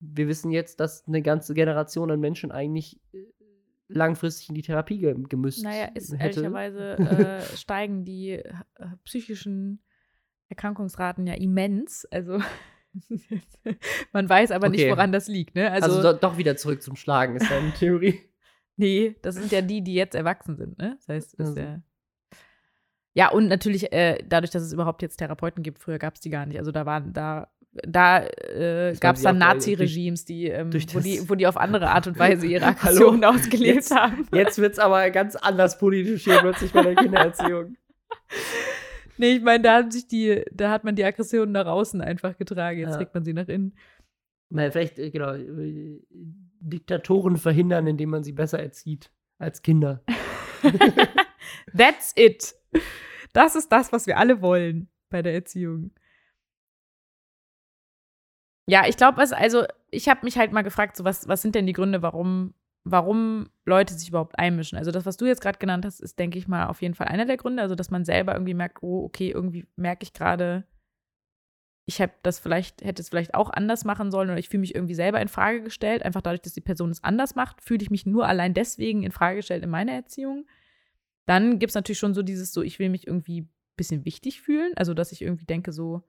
[0.00, 3.18] wir wissen jetzt, dass eine ganze Generation an Menschen eigentlich äh,
[3.88, 6.40] langfristig in die Therapie ge gemüsst Naja, ist hätte.
[6.40, 8.52] ehrlicherweise äh, steigen die äh,
[9.04, 9.82] psychischen
[10.48, 12.06] Erkrankungsraten ja immens.
[12.10, 12.40] Also
[14.12, 14.76] man weiß aber okay.
[14.76, 15.54] nicht, woran das liegt.
[15.54, 15.70] Ne?
[15.70, 18.20] Also, also do doch wieder zurück zum Schlagen ist deine Theorie.
[18.80, 20.96] Nee, das sind ja die, die jetzt erwachsen sind, ne?
[20.96, 21.82] Das heißt, ist ja.
[23.12, 26.30] Ja, und natürlich, äh, dadurch, dass es überhaupt jetzt Therapeuten gibt, früher gab es die
[26.30, 26.58] gar nicht.
[26.58, 31.34] Also da waren, da, da äh, gab es dann Nazi-Regimes, die, ähm, wo die, wo
[31.34, 34.26] die auf andere Art und Weise ihre Aggressionen ausgelebt jetzt, haben.
[34.32, 37.76] Jetzt wird es aber ganz anders politisch hier plötzlich bei der Kindererziehung.
[39.18, 42.38] nee, ich meine, da hat sich die, da hat man die Aggressionen nach außen einfach
[42.38, 42.96] getragen, jetzt ja.
[42.96, 43.74] trägt man sie nach innen.
[44.48, 46.00] Mal vielleicht, äh, genau, äh,
[46.60, 50.04] Diktatoren verhindern, indem man sie besser erzieht als Kinder.
[51.76, 52.54] That's it.
[53.32, 55.92] Das ist das, was wir alle wollen bei der Erziehung.
[58.66, 61.66] Ja, ich glaube, also ich habe mich halt mal gefragt, so was, was sind denn
[61.66, 62.54] die Gründe, warum,
[62.84, 64.78] warum Leute sich überhaupt einmischen?
[64.78, 67.08] Also das, was du jetzt gerade genannt hast, ist, denke ich mal, auf jeden Fall
[67.08, 67.62] einer der Gründe.
[67.62, 70.64] Also, dass man selber irgendwie merkt, oh, okay, irgendwie merke ich gerade,
[71.90, 74.76] ich habe das vielleicht, hätte es vielleicht auch anders machen sollen oder ich fühle mich
[74.76, 76.04] irgendwie selber in Frage gestellt.
[76.04, 79.10] Einfach dadurch, dass die Person es anders macht, fühle ich mich nur allein deswegen in
[79.10, 80.46] Frage gestellt in meiner Erziehung.
[81.26, 84.40] Dann gibt es natürlich schon so dieses so, ich will mich irgendwie ein bisschen wichtig
[84.40, 84.72] fühlen.
[84.76, 86.04] Also, dass ich irgendwie denke, so,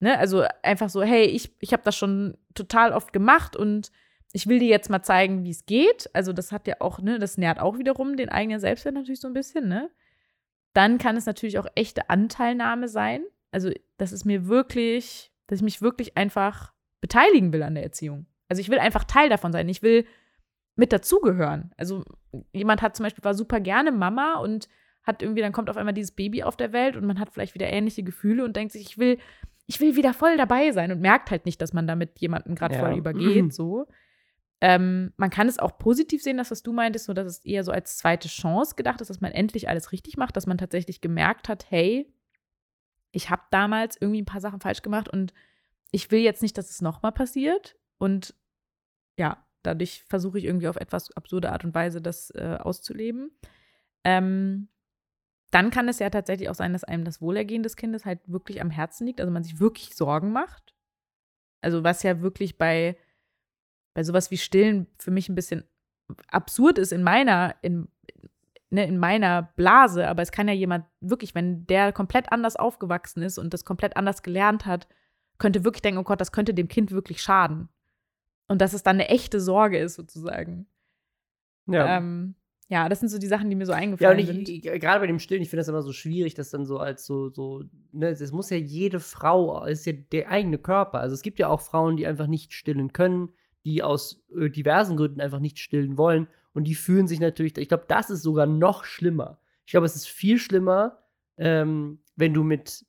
[0.00, 3.92] ne, also einfach so, hey, ich, ich habe das schon total oft gemacht und
[4.32, 6.10] ich will dir jetzt mal zeigen, wie es geht.
[6.14, 9.28] Also, das hat ja auch, ne, das nährt auch wiederum den eigenen Selbstwert natürlich so
[9.28, 9.88] ein bisschen, ne?
[10.72, 15.64] Dann kann es natürlich auch echte Anteilnahme sein also dass es mir wirklich, dass ich
[15.64, 18.26] mich wirklich einfach beteiligen will an der Erziehung.
[18.48, 19.68] Also ich will einfach Teil davon sein.
[19.68, 20.04] Ich will
[20.76, 21.72] mit dazugehören.
[21.76, 22.04] Also
[22.52, 24.68] jemand hat zum Beispiel, war super gerne Mama und
[25.02, 27.54] hat irgendwie, dann kommt auf einmal dieses Baby auf der Welt und man hat vielleicht
[27.54, 29.18] wieder ähnliche Gefühle und denkt sich, ich will,
[29.66, 32.74] ich will wieder voll dabei sein und merkt halt nicht, dass man damit jemanden gerade
[32.74, 32.80] ja.
[32.80, 33.52] voll übergeht.
[33.54, 33.86] So.
[34.62, 37.64] Ähm, man kann es auch positiv sehen, dass was du meintest, so dass es eher
[37.64, 41.00] so als zweite Chance gedacht ist, dass man endlich alles richtig macht, dass man tatsächlich
[41.00, 42.12] gemerkt hat, hey,
[43.12, 45.32] ich habe damals irgendwie ein paar Sachen falsch gemacht und
[45.90, 47.76] ich will jetzt nicht, dass es nochmal passiert.
[47.98, 48.34] Und
[49.16, 53.32] ja, dadurch versuche ich irgendwie auf etwas absurde Art und Weise das äh, auszuleben.
[54.04, 54.68] Ähm,
[55.50, 58.60] dann kann es ja tatsächlich auch sein, dass einem das Wohlergehen des Kindes halt wirklich
[58.60, 60.74] am Herzen liegt, also man sich wirklich Sorgen macht.
[61.60, 62.96] Also was ja wirklich bei,
[63.92, 65.64] bei sowas wie Stillen für mich ein bisschen
[66.28, 67.88] absurd ist in meiner, in,
[68.70, 73.22] ne, in meiner Blase, aber es kann ja jemand wirklich, wenn der komplett anders aufgewachsen
[73.22, 74.88] ist und das komplett anders gelernt hat,
[75.38, 77.68] könnte wirklich denken, oh Gott, das könnte dem Kind wirklich schaden.
[78.48, 80.66] und dass es dann eine echte Sorge ist, sozusagen.
[81.66, 81.98] Ja.
[81.98, 82.34] Ähm,
[82.68, 85.00] ja, das sind so die Sachen, die mir so eingefallen ja, und ich, ich, gerade
[85.00, 87.64] bei dem Stillen, ich finde das immer so schwierig, dass dann so als so, so,
[87.90, 91.00] ne, es muss ja jede Frau, es ist ja der eigene Körper.
[91.00, 93.30] Also es gibt ja auch Frauen, die einfach nicht stillen können,
[93.64, 96.28] die aus äh, diversen Gründen einfach nicht stillen wollen.
[96.52, 99.40] Und die fühlen sich natürlich, ich glaube, das ist sogar noch schlimmer.
[99.66, 100.98] Ich glaube, es ist viel schlimmer,
[101.36, 102.84] ähm, wenn du mit,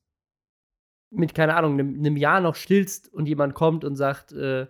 [1.12, 4.68] mit, keine Ahnung, einem, Jahr noch stillst und jemand kommt und sagt, äh,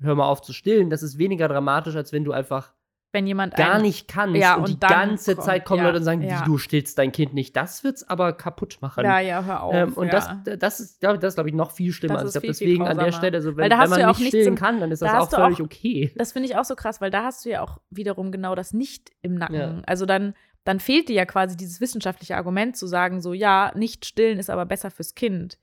[0.00, 0.90] hör mal auf zu stillen.
[0.90, 2.73] Das ist weniger dramatisch, als wenn du einfach
[3.14, 5.98] wenn jemand gar nicht kannst ja, und, und die ganze kommt, Zeit kommen ja, Leute
[5.98, 6.44] und sagen, ja.
[6.44, 7.56] du stillst dein Kind nicht.
[7.56, 9.04] Das wird's aber kaputt machen.
[9.04, 9.74] Ja, ja, hör auf.
[9.74, 12.14] Ähm, und das, das ist, glaube das glaub ich, noch viel schlimmer.
[12.14, 13.12] Das Also ist ich glaub, viel, viel deswegen an der.
[13.12, 15.32] Stelle, also, wenn, wenn man ja auch nicht stillen im- kann, dann ist da das
[15.32, 16.12] auch völlig auch- okay.
[16.16, 18.74] Das finde ich auch so krass, weil da hast du ja auch wiederum genau das
[18.74, 19.82] nicht im Nacken.
[19.86, 20.34] Also dann,
[20.64, 24.50] dann fehlt dir ja quasi dieses wissenschaftliche Argument zu sagen, so ja, nicht stillen ist
[24.50, 25.58] aber besser fürs Kind.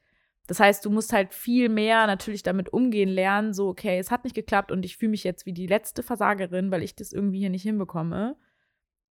[0.48, 4.24] Das heißt, du musst halt viel mehr natürlich damit umgehen lernen, so, okay, es hat
[4.24, 7.40] nicht geklappt und ich fühle mich jetzt wie die letzte Versagerin, weil ich das irgendwie
[7.40, 8.36] hier nicht hinbekomme.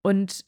[0.02, 0.44] Und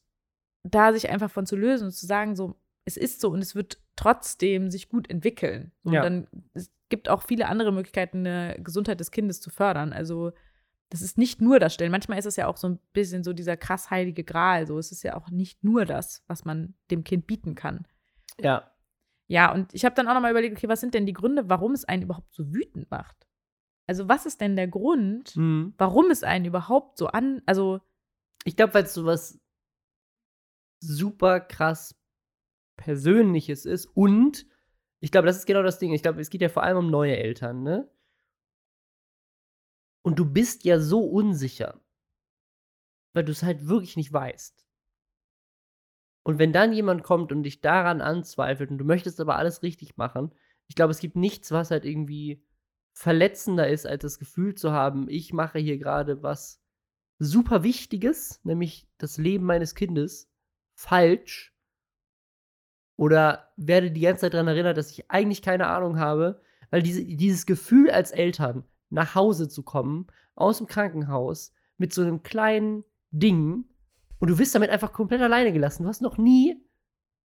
[0.65, 3.55] da sich einfach von zu lösen und zu sagen, so, es ist so und es
[3.55, 5.73] wird trotzdem sich gut entwickeln.
[5.83, 6.03] Und Ja.
[6.03, 9.93] dann es gibt auch viele andere Möglichkeiten, eine Gesundheit des Kindes zu fördern.
[9.93, 10.33] Also
[10.91, 11.91] das ist nicht nur das Stillen.
[11.91, 14.67] Manchmal ist es ja auch so ein bisschen so dieser krass heilige Gral.
[14.67, 17.87] So, es ist ja auch nicht nur das, was man dem Kind bieten kann.
[18.39, 18.71] Ja.
[19.33, 21.49] Ja, und ich habe dann auch noch mal überlegt, okay, was sind denn die Gründe,
[21.49, 23.17] warum es einen überhaupt so wütend macht?
[23.87, 25.73] Also, was ist denn der Grund, Mhm.
[25.79, 27.81] warum es einen überhaupt so an, also
[28.45, 29.41] Ich glaube, weil es sowas
[30.81, 31.95] super krass
[32.77, 34.47] Persönliches ist und
[35.01, 35.93] ich glaube, das ist genau das Ding.
[35.95, 37.89] Ich glaube, es geht ja vor allem um neue Eltern, ne?
[40.05, 41.81] Und du bist ja so unsicher,
[43.15, 44.67] weil du es halt wirklich nicht weißt.
[46.23, 49.97] Und wenn dann jemand kommt und dich daran anzweifelt und du möchtest aber alles richtig
[49.97, 50.33] machen,
[50.69, 52.45] ich glaube, es gibt nichts, was halt irgendwie
[52.93, 56.63] verletzender ist, als das Gefühl zu haben, ich mache hier gerade was
[57.19, 60.31] super Wichtiges, nämlich das Leben meines Kindes,
[60.75, 61.55] falsch.
[62.97, 67.05] Oder werde die ganze Zeit daran erinnert, dass ich eigentlich keine Ahnung habe, weil diese,
[67.05, 72.85] dieses Gefühl als Eltern, nach Hause zu kommen, aus dem Krankenhaus, mit so einem kleinen
[73.11, 73.65] Ding,
[74.23, 75.83] und du wirst damit einfach komplett alleine gelassen.
[75.83, 76.65] Du hast noch nie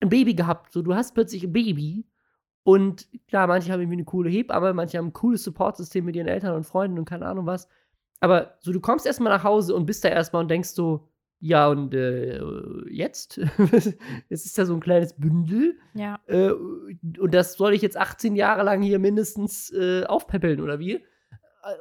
[0.00, 0.72] ein Baby gehabt.
[0.72, 2.06] So, du hast plötzlich ein Baby.
[2.62, 6.26] Und klar, manche haben irgendwie eine coole Hebamme, manche haben ein cooles Supportsystem mit ihren
[6.26, 7.68] Eltern und Freunden und keine Ahnung was.
[8.20, 11.06] Aber so, du kommst erstmal nach Hause und bist da erstmal und denkst so,
[11.38, 12.40] ja, und äh,
[12.88, 13.36] jetzt?
[14.30, 15.76] es ist ja so ein kleines Bündel.
[15.92, 20.78] ja, Äh, und das soll ich jetzt 18 Jahre lang hier mindestens äh, aufpäppeln, oder
[20.78, 21.04] wie?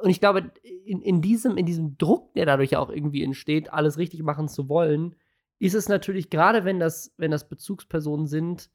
[0.01, 3.97] Und ich glaube, in, in, diesem, in diesem Druck, der dadurch auch irgendwie entsteht, alles
[3.97, 5.15] richtig machen zu wollen,
[5.59, 8.69] ist es natürlich, gerade wenn das, wenn das Bezugspersonen sind,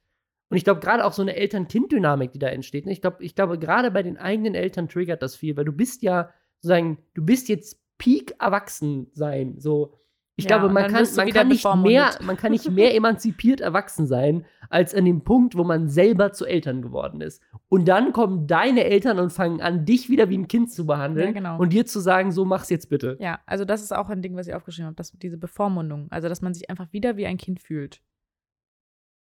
[0.51, 2.85] und ich glaube, gerade auch so eine Eltern-Kind-Dynamik, die da entsteht.
[2.85, 2.93] Ne?
[2.93, 6.03] Ich glaube, ich glaube, gerade bei den eigenen Eltern triggert das viel, weil du bist
[6.03, 9.61] ja sozusagen, du bist jetzt Peak erwachsen sein.
[9.61, 9.95] So,
[10.35, 14.07] ich Ja, glaube, man kann, man kann nicht mehr, man kann nicht mehr emanzipiert erwachsen
[14.07, 17.43] sein, als an dem Punkt, wo man selber zu Eltern geworden ist.
[17.69, 21.27] Und dann kommen deine Eltern und fangen an, dich wieder wie ein Kind zu behandeln
[21.27, 21.59] Ja, genau.
[21.59, 23.17] und dir zu sagen, so mach's jetzt bitte.
[23.21, 26.29] ja, also das ist auch ein Ding, was ich aufgeschrieben habe, dass diese Bevormundung, also
[26.29, 28.01] dass man sich einfach wieder wie ein Kind fühlt.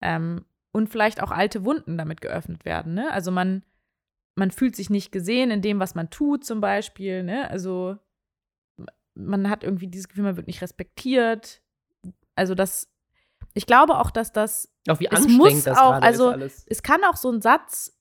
[0.01, 3.11] Ähm, und vielleicht auch alte Wunden damit geöffnet werden, ne?
[3.11, 3.63] Also man,
[4.35, 7.49] man fühlt sich nicht gesehen in dem, was man tut, zum Beispiel, ne?
[7.49, 7.97] Also
[9.15, 11.61] man hat irgendwie dieses Gefühl, man wird nicht respektiert.
[12.35, 12.91] Also das,
[13.57, 16.63] ich glaube auch, dass das Auch wie Es anstrengend muss das auch- also- alles.
[16.67, 17.97] es kann auch so ein Satz,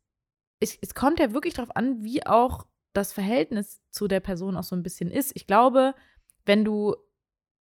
[0.61, 4.63] es, es kommt ja wirklich darauf an, wie auch das Verhältnis zu der Person auch
[4.63, 5.33] so ein bisschen ist.
[5.35, 5.95] Ich glaube,
[6.45, 6.95] wenn du,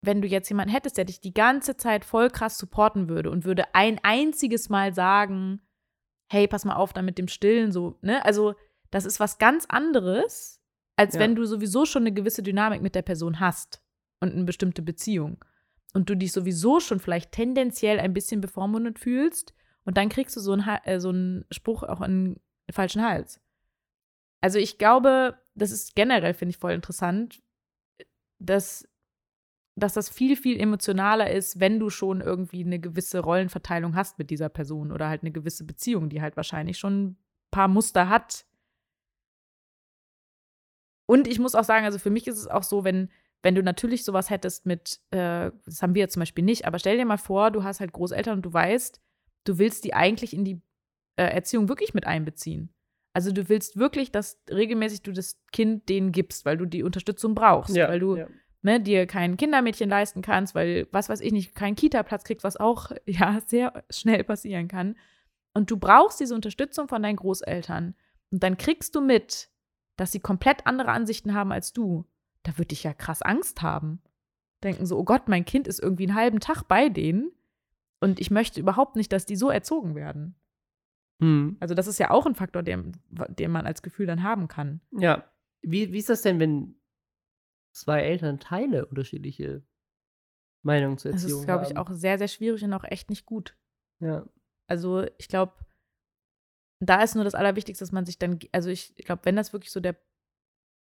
[0.01, 3.45] wenn du jetzt jemanden hättest, der dich die ganze Zeit voll krass supporten würde und
[3.45, 5.61] würde ein einziges Mal sagen,
[6.31, 8.23] hey, pass mal auf da mit dem Stillen, so, ne?
[8.25, 8.55] Also,
[8.89, 10.61] das ist was ganz anderes,
[10.97, 11.19] als Ja.
[11.21, 13.81] wenn du sowieso schon eine gewisse Dynamik mit der Person hast
[14.21, 15.43] und eine bestimmte Beziehung.
[15.93, 20.39] Und du dich sowieso schon vielleicht tendenziell ein bisschen bevormundet fühlst und dann kriegst du
[20.39, 22.35] so einen, äh, so einen Spruch auch in
[22.67, 23.41] den falschen Hals.
[24.41, 27.41] Also ich glaube, das ist generell, finde ich, voll interessant,
[28.39, 28.87] dass,
[29.75, 34.29] dass das viel, viel emotionaler ist, wenn du schon irgendwie eine gewisse Rollenverteilung hast mit
[34.29, 37.17] dieser Person oder halt eine gewisse Beziehung, die halt wahrscheinlich schon ein
[37.51, 38.45] paar Muster hat.
[41.05, 43.09] Und ich muss auch sagen, also für mich ist es auch so, wenn,
[43.43, 46.79] wenn du natürlich sowas hättest mit, äh, das haben wir jetzt zum Beispiel nicht, aber
[46.79, 49.01] stell dir mal vor, du hast halt Großeltern und du weißt,
[49.45, 50.61] du willst die eigentlich in die
[51.15, 52.73] äh, Erziehung wirklich mit einbeziehen.
[53.13, 57.35] Also du willst wirklich, dass regelmäßig du das Kind denen gibst, weil du die Unterstützung
[57.35, 58.27] brauchst, weil du ja.
[58.61, 62.57] ne, dir kein Kindermädchen leisten kannst, weil, was weiß ich nicht, keinen Kita-Platz kriegst, was
[62.57, 64.95] auch ja sehr schnell passieren kann.
[65.53, 67.95] Und du brauchst diese Unterstützung von deinen Großeltern.
[68.31, 69.49] Und dann kriegst du mit,
[69.97, 72.05] dass sie komplett andere Ansichten haben als du.
[72.43, 74.01] Da würde ich ja krass Angst haben.
[74.63, 77.31] Denken so, oh Gott, mein Kind ist irgendwie einen halben Tag bei denen
[77.99, 80.35] und ich möchte überhaupt nicht, dass die so erzogen werden.
[81.19, 81.57] Hm.
[81.59, 82.97] Also das ist ja auch ein Faktor, den,
[83.29, 84.81] den man als Gefühl dann haben kann.
[84.91, 85.31] Ja.
[85.61, 86.75] Wie, wie ist das denn, wenn
[87.71, 89.63] zwei Elternteile unterschiedliche
[90.63, 91.77] Meinungen zur Das Erziehung ist, glaube ich, haben?
[91.77, 93.55] auch sehr, sehr schwierig und auch echt nicht gut.
[93.99, 94.27] Ja.
[94.67, 95.53] Also ich glaube,
[96.79, 99.71] da ist nur das Allerwichtigste, dass man sich dann, also ich glaube, wenn das wirklich
[99.71, 99.95] so der,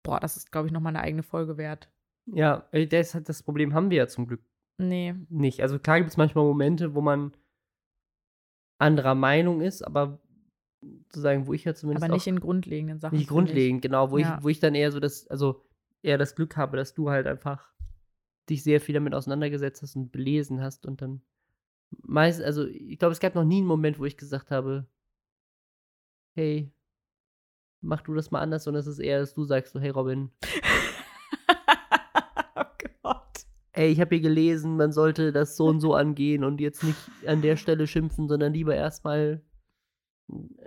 [0.07, 1.89] boah, das ist, glaube ich, nochmal eine eigene Folge wert.
[2.25, 4.41] Ja, äh, das, das Problem haben wir ja zum Glück
[4.79, 5.61] Nee, nicht.
[5.61, 7.33] Also klar gibt es manchmal Momente, wo man
[8.77, 10.19] anderer Meinung ist, aber
[10.81, 13.15] sozusagen, wo ich ja zumindest aber nicht in grundlegenden Sachen.
[13.17, 13.47] nicht finde ich.
[13.47, 14.37] grundlegend, genau, wo Ja.
[14.37, 15.65] ich, wo ich dann eher so das, also
[16.03, 17.73] eher das Glück habe, dass du halt einfach
[18.49, 21.21] dich sehr viel damit auseinandergesetzt hast und belesen hast und dann
[22.03, 24.85] meist, also ich glaube, es gab noch nie einen Moment, wo ich gesagt habe,
[26.35, 26.71] hey,
[27.81, 30.31] mach du das mal anders, sondern es ist eher, dass du sagst so, hey Robin,
[32.55, 32.63] oh
[33.03, 33.45] Gott.
[33.73, 36.99] ey, ich habe hier gelesen, man sollte das so und so angehen und jetzt nicht
[37.25, 39.41] an der Stelle schimpfen, sondern lieber erstmal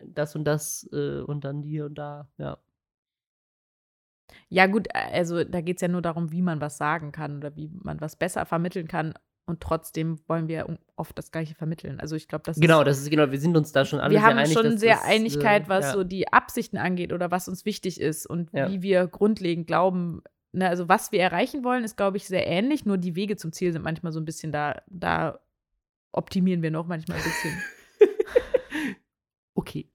[0.06, 2.58] das und das äh, und dann hier und da, ja.
[4.48, 7.54] Ja, gut, also da geht es ja nur darum, wie man was sagen kann oder
[7.56, 9.14] wie man was besser vermitteln kann.
[9.50, 12.00] Und trotzdem wollen wir oft das Gleiche vermitteln.
[12.00, 14.12] Also ich glaube, das Genau, ist, das ist genau, wir sind uns da schon alle
[14.12, 14.52] wir sehr haben einig.
[14.52, 15.92] schon sehr das, Einigkeit, äh, was ja.
[15.92, 18.70] so die Absichten angeht oder was uns wichtig ist und Ja.
[18.70, 20.22] wie wir grundlegend glauben.
[20.52, 23.52] Ne, also was wir erreichen wollen, ist, glaube ich, sehr ähnlich, nur die Wege zum
[23.52, 25.38] Ziel sind manchmal so ein bisschen da, da
[26.12, 27.62] optimieren wir noch manchmal ein bisschen.
[29.54, 29.90] Okay.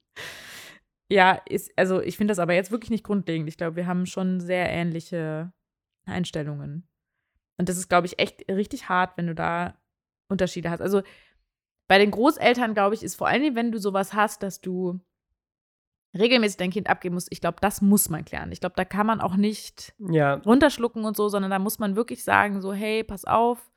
[1.10, 3.48] Ja, ist, also ich finde das aber jetzt wirklich nicht grundlegend.
[3.48, 5.52] Ich glaube, wir haben schon sehr ähnliche
[6.04, 6.86] Einstellungen.
[7.58, 9.78] Und das ist, glaube ich, echt richtig hart, wenn du da
[10.28, 10.80] Unterschiede hast.
[10.80, 11.02] Also
[11.88, 15.00] bei den Großeltern, glaube ich, ist vor allem, wenn du sowas hast, dass du
[16.16, 18.50] regelmäßig dein Kind abgeben musst, ich glaube, das muss man klären.
[18.52, 21.96] Ich glaube, da kann man auch nicht Ja, runterschlucken und so, sondern da muss man
[21.96, 23.70] wirklich sagen, so, hey, pass auf,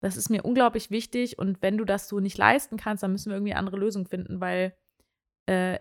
[0.00, 3.30] das ist mir unglaublich wichtig und wenn du das so nicht leisten kannst, dann müssen
[3.30, 4.76] wir irgendwie eine andere Lösung finden, weil
[5.46, 5.78] äh,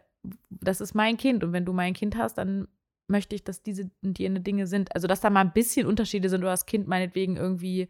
[0.49, 2.67] das ist mein Kind und wenn du mein Kind hast, dann
[3.07, 4.93] möchte ich, dass diese und jene Dinge sind.
[4.95, 7.89] Also, dass da mal ein bisschen Unterschiede sind oder das Kind meinetwegen irgendwie,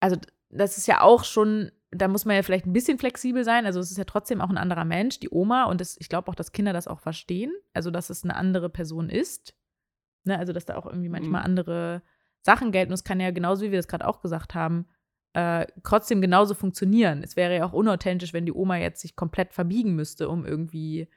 [0.00, 0.16] also
[0.48, 3.66] das ist ja auch schon, da muss man ja vielleicht ein bisschen flexibel sein.
[3.66, 5.64] Also es ist ja trotzdem auch ein anderer Mensch, die Oma.
[5.64, 7.52] Und das, ich glaube auch, dass Kinder das auch verstehen.
[7.72, 9.54] Also, dass es eine andere Person ist.
[10.24, 10.38] Ne?
[10.38, 11.46] Also, dass da auch irgendwie manchmal Mhm.
[11.46, 12.02] andere
[12.42, 12.92] Sachen gelten.
[12.92, 14.86] Und es kann ja genauso, wie wir das gerade auch gesagt haben,
[15.34, 17.22] äh, trotzdem genauso funktionieren.
[17.22, 21.08] Es wäre ja auch unauthentisch, wenn die Oma jetzt sich komplett verbiegen müsste, um irgendwie.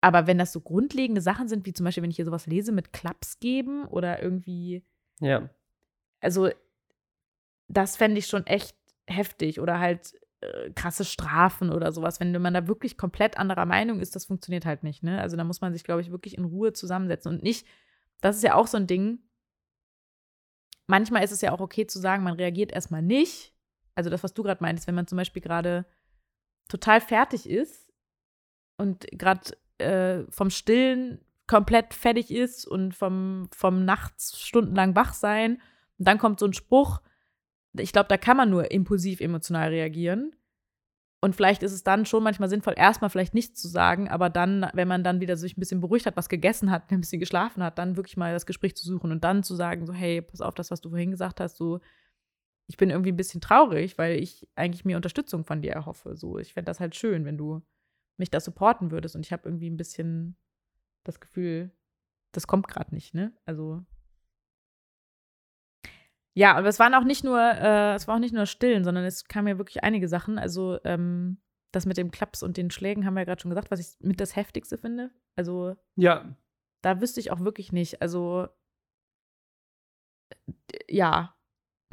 [0.00, 2.72] Aber wenn das so grundlegende Sachen sind, wie zum Beispiel, wenn ich hier sowas lese
[2.72, 4.82] mit Klaps geben oder irgendwie
[5.20, 5.50] ja.
[6.20, 6.48] also
[7.68, 8.76] das fände ich schon echt
[9.06, 9.60] heftig.
[9.60, 14.16] Oder halt äh, krasse Strafen oder sowas, wenn man da wirklich komplett anderer Meinung ist,
[14.16, 15.20] das funktioniert halt nicht, ne?
[15.20, 17.32] Also da muss man sich, glaube ich, wirklich in Ruhe zusammensetzen.
[17.32, 17.66] Und nicht,
[18.20, 19.20] das ist ja auch so ein Ding,
[20.86, 23.54] manchmal ist es ja auch okay zu sagen, man reagiert erstmal nicht,
[23.94, 25.84] also das, was du gerade meintest, wenn man zum Beispiel gerade
[26.68, 27.92] total fertig ist
[28.76, 35.60] und gerade äh, vom Stillen komplett fertig ist und vom, vom nachts stundenlang wach sein
[35.98, 37.00] und dann kommt so ein Spruch,
[37.76, 40.34] ich glaube, da kann man nur impulsiv emotional reagieren.
[41.22, 44.70] Und vielleicht ist es dann schon manchmal sinnvoll, erstmal vielleicht nichts zu sagen, aber dann,
[44.72, 47.62] wenn man dann wieder sich ein bisschen beruhigt hat, was gegessen hat, ein bisschen geschlafen
[47.62, 50.40] hat, dann wirklich mal das Gespräch zu suchen und dann zu sagen, so, hey, pass
[50.40, 51.80] auf, das, was du vorhin gesagt hast, so,
[52.68, 56.16] ich bin irgendwie ein bisschen traurig, weil ich eigentlich mir Unterstützung von dir erhoffe.
[56.16, 57.62] So, ich fände das halt schön, wenn du
[58.20, 60.36] mich da supporten würdest und ich habe irgendwie ein bisschen
[61.04, 61.70] das Gefühl,
[62.32, 63.32] das kommt gerade nicht, ne?
[63.44, 63.84] Also
[66.34, 69.04] ja, aber es waren auch nicht nur, äh, es war auch nicht nur Stillen, sondern
[69.04, 70.38] es kamen ja wirklich einige Sachen.
[70.38, 71.38] Also ähm,
[71.72, 73.96] das mit dem Klaps und den Schlägen haben wir ja gerade schon gesagt, was ich
[74.00, 75.10] mit das Heftigste finde.
[75.34, 76.36] Also Ja.
[76.82, 78.00] da wüsste ich auch wirklich nicht.
[78.00, 78.46] Also
[80.46, 81.34] d- ja,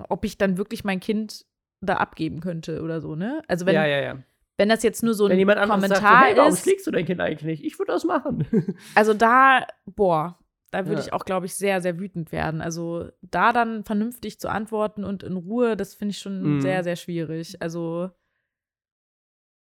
[0.10, 1.46] ob ich dann wirklich mein Kind
[1.82, 3.42] da abgeben könnte oder so, ne?
[3.48, 4.24] Also wenn, ja, ja, ja.
[4.58, 7.06] Wenn das jetzt nur so ein Kommentar sagt, so, hey, warum ist, schlägst du dein
[7.06, 7.64] Kind eigentlich nicht?
[7.64, 8.46] Ich würde das machen.
[8.96, 10.40] also da, boah,
[10.72, 11.08] da würde Ja.
[11.08, 12.62] ich auch, glaube ich, sehr, sehr wütend werden.
[12.62, 16.62] Also da dann vernünftig zu antworten und in Ruhe, das finde ich schon Mhm.
[16.62, 17.62] sehr, sehr schwierig.
[17.62, 18.10] Also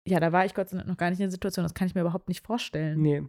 [0.07, 1.87] ja, da war ich Gott sei Dank noch gar nicht in der Situation, das kann
[1.87, 3.01] ich mir überhaupt nicht vorstellen.
[3.01, 3.23] nee.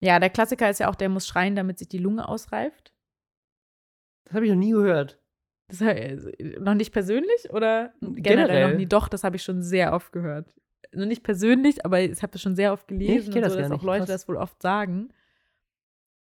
[0.00, 2.94] Ja, der Klassiker ist ja auch, der muss schreien, damit sich die Lunge ausreift.
[4.24, 5.20] Das habe ich noch nie gehört.
[5.68, 8.70] Das also, noch nicht persönlich oder generell, Generell.
[8.70, 8.86] noch nie?
[8.86, 10.54] Doch, das habe ich schon sehr oft gehört.
[10.92, 13.82] Noch nicht persönlich, aber ich habe das schon sehr oft gelesen so, dass auch nicht.
[13.82, 14.08] Leute Krass.
[14.08, 15.10] das wohl oft sagen.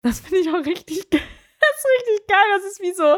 [0.01, 1.21] Das finde ich auch richtig geil.
[1.59, 2.45] Das ist richtig geil.
[2.55, 3.17] Das ist wie so,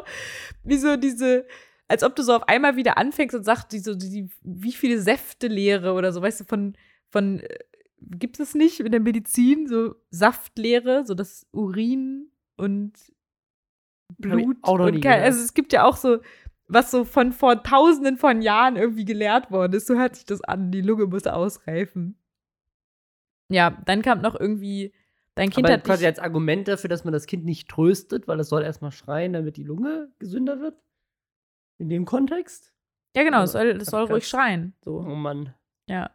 [0.63, 1.45] wie so diese,
[1.89, 5.01] als ob du so auf einmal wieder anfängst und sagst, die, so, die, wie viele
[5.01, 6.77] Säfte leere oder so, weißt du, von,
[7.09, 7.59] von äh,
[7.99, 12.93] gibt es nicht in der Medizin so Saftlehre, so das Urin und
[14.17, 14.57] Blut.
[14.63, 16.19] Auch noch und kein, also es gibt ja auch so,
[16.67, 19.87] was so von vor tausenden von Jahren irgendwie gelehrt worden ist.
[19.87, 20.71] So hört sich das an.
[20.71, 22.17] Die Lunge muss ausreifen.
[23.51, 24.93] Ja, dann kam noch irgendwie,
[25.35, 28.27] dein Kind Aber hat quasi dich, als Argument dafür, dass man das Kind nicht tröstet,
[28.27, 30.75] weil es soll erstmal schreien, damit die Lunge gesünder wird.
[31.79, 32.73] In dem Kontext?
[33.15, 34.73] Ja, genau, es soll, soll ruhig schreien.
[34.85, 35.55] Oh So, Mann.
[35.89, 36.11] ja.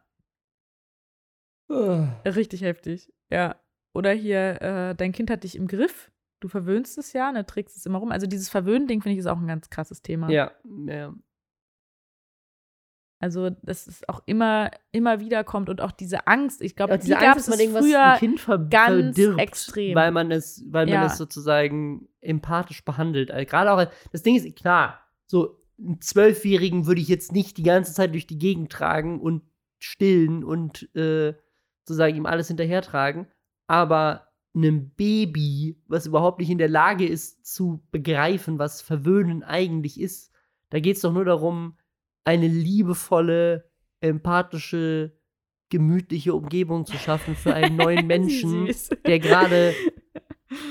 [1.69, 2.21] Ah.
[2.25, 3.13] Richtig heftig.
[3.31, 3.57] Ja.
[3.95, 6.11] Oder hier, äh, dein Kind hat dich im Griff.
[6.45, 8.13] Du verwöhnst es ja, ne, trägst es immer rum.
[8.13, 10.29] Also dieses Verwöhnen-Ding finde ich ist auch ein ganz krasses Thema.
[10.29, 10.51] Ja,
[10.87, 11.15] ja.
[13.19, 16.61] Also, dass es auch immer, immer wieder kommt und auch diese Angst.
[16.61, 18.03] Ich glaube, Ja, die diese gab Angst, es dass man irgendwas früher.
[18.13, 19.95] ein Kind ver ganz verdirbt, extrem.
[19.95, 21.07] Weil man es, weil man Ja.
[21.07, 23.31] es sozusagen empathisch behandelt.
[23.31, 27.63] Also Gerade auch, das Ding ist, klar, so einen Zwölfjährigen würde ich jetzt nicht die
[27.63, 29.41] ganze Zeit durch die Gegend tragen und
[29.79, 31.33] stillen und äh,
[31.85, 33.29] sozusagen ihm alles hinterhertragen.
[33.67, 40.01] Aber einem Baby, was überhaupt nicht in der Lage ist zu begreifen, was Verwöhnen eigentlich
[40.01, 40.33] ist,
[40.71, 41.77] da geht es doch nur darum,
[42.25, 43.69] eine liebevolle,
[44.01, 45.17] empathische,
[45.71, 48.69] gemütliche Umgebung zu schaffen für einen neuen Menschen,
[49.07, 49.75] der gerade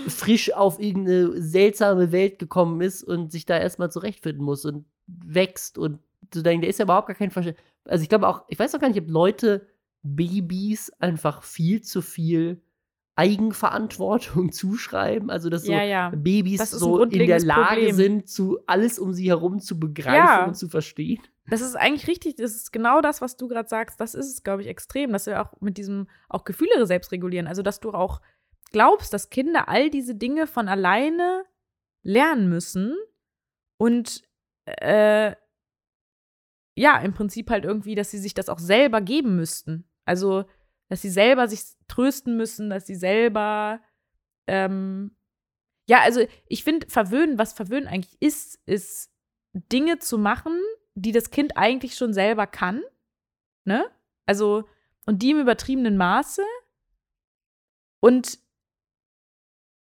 [0.07, 5.77] frisch auf irgendeine seltsame Welt gekommen ist und sich da erstmal zurechtfinden muss und wächst
[5.77, 5.99] und
[6.33, 7.65] so denken, der ist ja überhaupt gar kein Verständnis.
[7.85, 9.67] Also ich glaube auch, ich weiß auch gar nicht, ob Leute
[10.03, 12.61] Babys einfach viel zu viel
[13.15, 15.29] Eigenverantwortung zuschreiben.
[15.29, 16.09] Also dass so Ja, ja.
[16.09, 17.95] Babys Das so in der Lage Problem.
[17.95, 20.45] sind, zu alles um sie herum zu begreifen Ja.
[20.47, 21.21] und zu verstehen.
[21.47, 23.99] Das ist eigentlich richtig, das ist genau das, was du gerade sagst.
[23.99, 27.47] Das ist es, glaube ich, extrem, dass wir auch mit diesem auch Gefühle selbst regulieren.
[27.47, 28.21] Also, dass du auch
[28.71, 31.43] glaubst, dass Kinder all diese Dinge von alleine
[32.01, 32.95] lernen müssen
[33.77, 34.23] und
[34.65, 35.35] äh,
[36.75, 39.83] ja, im Prinzip halt irgendwie, dass sie sich das auch selber geben müssten.
[40.05, 40.45] Also,
[40.89, 43.81] dass sie selber sich trösten müssen, dass sie selber
[44.47, 45.15] ähm,
[45.87, 49.11] ja, also ich finde, verwöhnen, was verwöhnen eigentlich ist, ist
[49.53, 50.57] Dinge zu machen,
[50.95, 52.81] die das Kind eigentlich schon selber kann.
[53.65, 53.85] Ne?
[54.25, 54.67] Also,
[55.05, 56.43] und die im übertriebenen Maße.
[57.99, 58.39] Und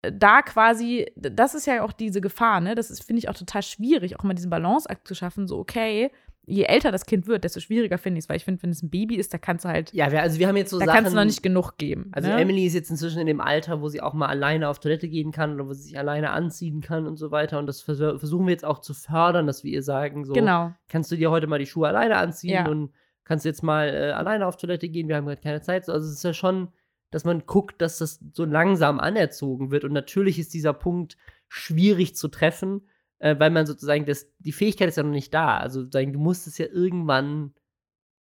[0.02, 2.76] da quasi, das ist ja auch diese Gefahr, ne?
[2.76, 6.12] Das ist, finde ich, auch total schwierig, auch mal diesen Balanceakt zu schaffen, so, okay,
[6.48, 8.82] je älter das Kind wird, desto schwieriger finde ich es, weil ich finde, wenn es
[8.84, 10.86] ein Baby ist, da kannst du halt, Ja, wir, also wir haben jetzt so da
[10.86, 10.96] Sachen.
[10.98, 12.10] kannst du noch nicht genug geben.
[12.14, 12.40] Also ne?
[12.40, 15.32] Emily ist jetzt inzwischen in dem Alter, wo sie auch mal alleine auf Toilette gehen
[15.32, 17.60] kann oder wo sie sich alleine anziehen kann und so weiter.
[17.60, 20.72] Und das vers versuchen wir jetzt auch zu fördern, dass wir ihr sagen, so Genau.
[20.90, 22.68] kannst du dir heute mal die Schuhe alleine anziehen Ja.
[22.68, 22.92] und
[23.24, 25.86] kannst jetzt mal äh, alleine auf Toilette gehen, wir haben gerade keine Zeit.
[25.86, 26.68] So, Also es ist ja schon,
[27.12, 29.84] dass man guckt, dass das so langsam anerzogen wird.
[29.84, 31.18] Und natürlich ist dieser Punkt
[31.48, 32.82] schwierig zu treffen,
[33.20, 35.58] äh, weil man sozusagen, das, die Fähigkeit ist ja noch nicht da.
[35.58, 37.54] Also sozusagen, du musst es ja irgendwann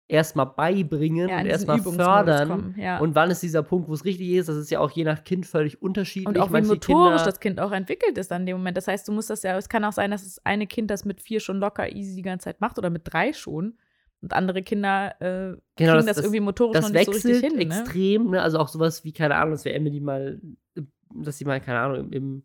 [0.08, 2.48] erstmal beibringen Ja, und erstmal fördern.
[2.48, 2.98] kommen, ja.
[3.00, 4.48] Und wann ist dieser Punkt, wo es richtig ist?
[4.48, 6.28] Das ist ja auch je nach Kind völlig unterschiedlich.
[6.28, 8.76] Und auch wie Manche motorisch Kinder- das Kind auch entwickelt ist an dem Moment.
[8.76, 11.04] Das heißt, du musst das ja, es kann auch sein, dass das eine Kind das
[11.04, 13.76] mit vier schon locker easy die ganze Zeit macht oder mit drei schon.
[14.22, 17.10] Und andere Kinder äh, Genau, kriegen das- das, das- irgendwie motorisch das noch nicht so
[17.12, 17.54] richtig hin.
[17.56, 17.62] Ne?
[17.62, 18.42] extrem, ne?
[18.42, 20.40] Also auch sowas wie, keine Ahnung, dass wir Emily mal,
[21.14, 22.44] dass sie mal, keine Ahnung, im,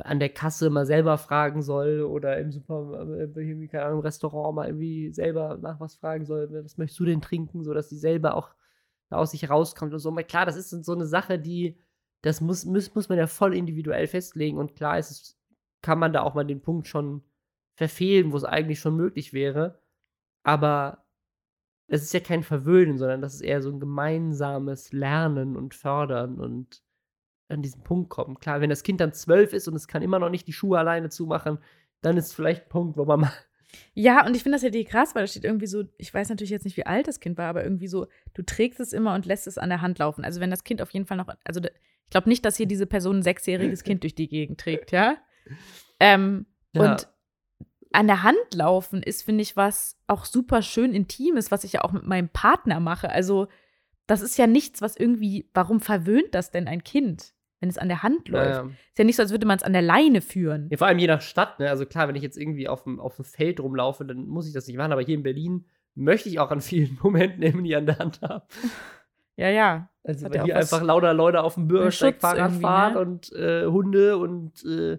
[0.00, 4.54] an der Kasse mal selber fragen soll oder im Super, äh, keine Ahnung, im Restaurant
[4.54, 7.98] mal irgendwie selber nach was fragen soll, was möchtest du denn trinken, so dass sie
[7.98, 8.54] selber auch
[9.10, 10.10] aus sich rauskommt und so.
[10.10, 11.78] Aber klar, das ist so eine Sache, die,
[12.22, 15.38] das muss, muss, muss man ja voll individuell festlegen und klar ist es,
[15.82, 17.22] kann man da auch mal den Punkt schon
[17.74, 19.80] verfehlen, wo es eigentlich schon möglich wäre.
[20.42, 21.04] Aber
[21.86, 26.38] es ist ja kein Verwöhnen, sondern das ist eher so ein gemeinsames Lernen und Fördern
[26.38, 26.82] und
[27.48, 28.38] an diesen Punkt kommen.
[28.38, 30.78] Klar, wenn das Kind dann zwölf ist und es kann immer noch nicht die Schuhe
[30.78, 31.58] alleine zumachen,
[32.00, 33.32] dann ist vielleicht ein Punkt, wo man mal.
[33.94, 36.30] Ja, und ich finde das ja die krass, weil da steht irgendwie so, ich weiß
[36.30, 39.14] natürlich jetzt nicht, wie alt das Kind war, aber irgendwie so, du trägst es immer
[39.14, 40.24] und lässt es an der Hand laufen.
[40.24, 42.86] Also wenn das Kind auf jeden Fall noch, also ich glaube nicht, dass hier diese
[42.86, 45.16] Person ein sechsjähriges Kind durch die Gegend trägt, ja.
[46.00, 46.92] Ähm, Ja.
[46.92, 47.08] Und
[47.92, 51.82] an der Hand laufen ist, finde ich, was auch super schön Intimes, was ich ja
[51.82, 53.10] auch mit meinem Partner mache.
[53.10, 53.48] Also,
[54.06, 57.88] das ist ja nichts, was irgendwie, warum verwöhnt das denn ein Kind, wenn es an
[57.88, 58.50] der Hand läuft?
[58.50, 58.68] Ja, ja.
[58.68, 60.68] Ist ja nicht so, als würde man es an der Leine führen.
[60.70, 61.68] Ja, vor allem je nach Stadt, ne?
[61.70, 64.52] Also klar, wenn ich jetzt irgendwie auf dem, auf dem Feld rumlaufe, dann muss ich
[64.52, 67.86] das nicht machen, aber hier in Berlin möchte ich auch an vielen Momenten Emily an
[67.86, 68.44] der Hand haben.
[69.36, 69.88] Ja, ja.
[70.02, 73.00] Also Hat weil hier einfach lauter Leute auf dem Bürgersteig Fahrrad irgendwie, fahren ne?
[73.00, 74.98] und äh, Hunde und äh,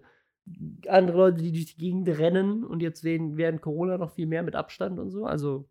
[0.88, 4.56] andere Leute, die durch die Gegend rennen und jetzt während, Corona noch viel mehr mit
[4.56, 5.26] Abstand und so.
[5.26, 5.70] Also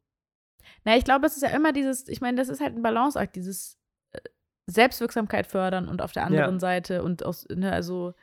[0.85, 3.37] Na, ich glaube, es ist ja immer dieses, ich meine, das ist halt ein Balanceakt,
[3.37, 3.78] dieses
[4.71, 6.61] Selbstwirksamkeit fördern und auf der anderen Ja.
[6.61, 8.15] Seite und aus, ne, also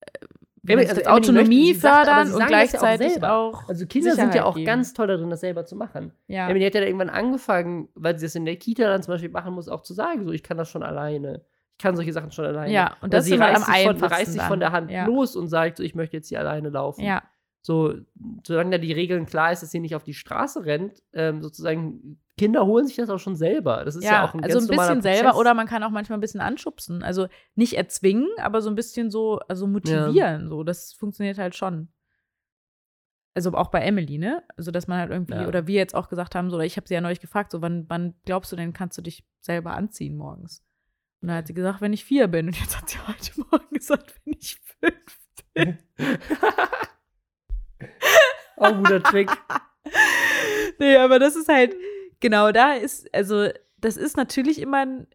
[0.00, 0.26] äh,
[0.66, 4.46] also Autonomie möchte, fördern sagt, und gleichzeitig ja auch, auch, Also Kinder Sicherheit sind ja
[4.46, 4.64] auch geben.
[4.66, 6.12] ganz toll darin, das selber zu machen.
[6.26, 6.48] Ja.
[6.48, 9.52] Emily hat ja irgendwann angefangen, weil sie das in der Kita dann zum Beispiel machen
[9.52, 11.42] muss, auch zu sagen, so ich kann das schon alleine.
[11.76, 12.72] Ich kann solche Sachen schon alleine.
[12.72, 15.04] Ja, und das sie reißt am von, reißt sich von der Hand ja.
[15.06, 17.02] los und sagt, so, ich möchte jetzt hier alleine laufen.
[17.02, 17.22] Ja.
[17.66, 17.94] So,
[18.46, 22.20] solange da die Regeln klar ist, dass sie nicht auf die Straße rennt, ähm, sozusagen,
[22.36, 23.86] Kinder holen sich das auch schon selber.
[23.86, 26.18] Das ist ja, ja auch ein also ein bisschen selber oder man kann auch manchmal
[26.18, 27.02] ein bisschen anschubsen.
[27.02, 30.42] Also nicht erzwingen, aber so ein bisschen so, also motivieren.
[30.42, 30.46] Ja.
[30.46, 31.88] So, das funktioniert halt schon.
[33.32, 34.42] Also auch bei Emily, ne?
[34.58, 35.48] Also dass man halt irgendwie, ja.
[35.48, 37.62] oder wir jetzt auch gesagt haben, so, oder ich habe sie ja neulich gefragt, so,
[37.62, 40.62] wann, wann glaubst du denn, kannst du dich selber anziehen morgens?
[41.22, 42.48] Und dann hat sie gesagt, wenn ich vier bin.
[42.48, 45.18] Und jetzt hat sie heute Morgen gesagt, wenn ich fünf
[45.54, 45.78] bin.
[48.56, 49.30] Auch ein guter Trick.
[50.78, 51.74] nee, aber das ist halt,
[52.20, 53.48] genau, da ist, also,
[53.78, 55.06] das ist natürlich immer ein,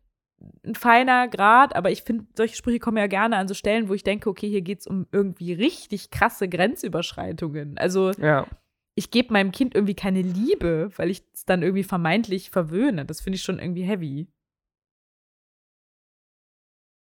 [0.66, 3.94] ein feiner Grad, aber ich finde, solche Sprüche kommen ja gerne an so Stellen, wo
[3.94, 7.78] ich denke, okay, hier geht es um irgendwie richtig krasse Grenzüberschreitungen.
[7.78, 8.48] Also, ja.
[8.96, 13.06] ich gebe meinem Kind irgendwie keine Liebe, weil ich es dann irgendwie vermeintlich verwöhne.
[13.06, 14.28] Das finde ich schon irgendwie heavy.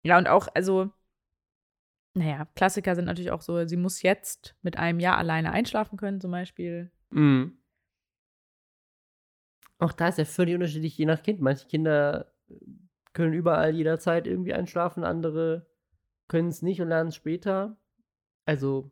[0.04, 0.90] Ja, und auch, also,
[2.14, 6.20] naja, Klassiker sind natürlich auch so, sie muss jetzt mit einem Jahr alleine einschlafen können,
[6.20, 6.90] zum Beispiel.
[7.10, 7.56] Mhm.
[9.78, 11.40] Auch da ist ja völlig unterschiedlich, je nach Kind.
[11.40, 12.32] Manche Kinder
[13.14, 15.66] können überall jederzeit irgendwie einschlafen, andere
[16.28, 17.76] können es nicht und lernen es später.
[18.44, 18.90] Also,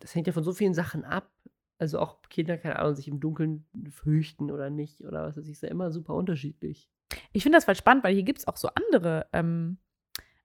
[0.00, 1.30] das hängt ja von so vielen Sachen ab.
[1.78, 5.52] Also auch Kinder, keine Ahnung, sich im Dunkeln fürchten oder nicht oder was weiß ich,
[5.52, 6.90] ist ja immer super unterschiedlich.
[7.32, 9.78] Ich finde das voll spannend, weil hier gibt es auch so andere ähm,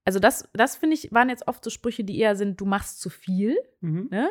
[0.05, 3.01] also das, das finde ich, waren jetzt oft so Sprüche, die eher sind, du machst
[3.01, 3.57] zu viel.
[3.81, 4.09] Mhm.
[4.11, 4.29] Ne?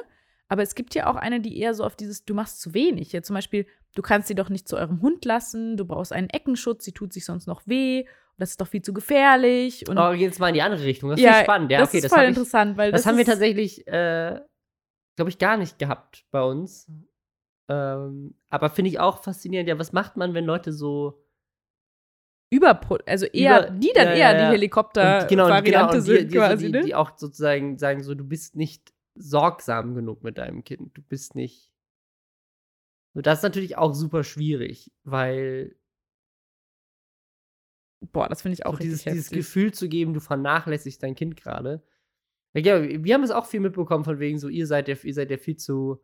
[0.48, 3.12] Aber es gibt ja auch eine, die eher so auf dieses, du machst zu wenig.
[3.12, 6.28] Ja, zum Beispiel, du kannst sie doch nicht zu eurem Hund lassen, du brauchst einen
[6.28, 8.04] Eckenschutz, sie tut sich sonst noch weh.
[8.38, 9.88] Das ist doch viel zu gefährlich.
[9.88, 11.10] Und oh, jetzt mal in die andere Richtung.
[11.10, 11.70] Das ja, ist spannend.
[11.70, 14.40] Ja, das okay, ist das voll interessant, ich, weil das, das haben wir tatsächlich, äh,
[15.16, 16.90] glaube ich, gar nicht gehabt bei uns.
[17.68, 19.68] Ähm, aber finde ich auch faszinierend.
[19.68, 21.21] Ja, was macht man, wenn Leute so
[22.52, 26.36] über, also eher, Über, die dann ja, eher ja, die Helikopter-Variante genau, genau, sind, die,
[26.36, 26.82] quasi, die, ne?
[26.82, 31.34] die auch sozusagen sagen so, du bist nicht sorgsam genug mit deinem Kind, du bist
[31.34, 31.70] nicht.
[33.14, 35.76] Und das ist natürlich auch super schwierig, weil
[38.12, 41.36] Boah, das finde ich auch so dieses, dieses Gefühl zu geben, du vernachlässigst dein Kind
[41.36, 41.82] gerade.
[42.52, 45.30] Ja, wir haben es auch viel mitbekommen von wegen so, ihr seid ja, ihr seid
[45.30, 46.02] ja viel zu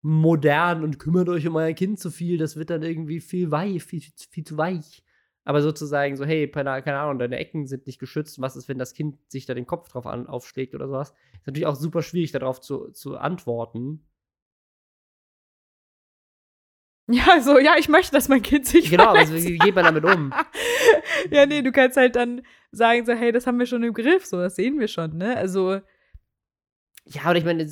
[0.00, 3.82] modern und kümmert euch um euer Kind zu viel, das wird dann irgendwie viel weich,
[3.82, 5.02] viel, viel zu weich.
[5.44, 8.40] Aber sozusagen so, hey, keine, Ahnung, deine Ecken sind nicht geschützt.
[8.40, 11.14] Was ist, wenn das Kind sich da den Kopf drauf an, aufschlägt oder sowas?
[11.34, 14.04] Ist natürlich auch super schwierig, darauf zu, zu antworten.
[17.10, 18.88] Ja, so, ja, ich möchte, dass mein Kind sich.
[18.88, 20.32] Genau, also wie geht man damit um?
[21.30, 24.24] ja, nee, du kannst halt dann sagen, so, hey, das haben wir schon im Griff,
[24.24, 25.36] so, das sehen wir schon, ne?
[25.36, 25.80] Also,
[27.04, 27.66] ja, oder ich meine,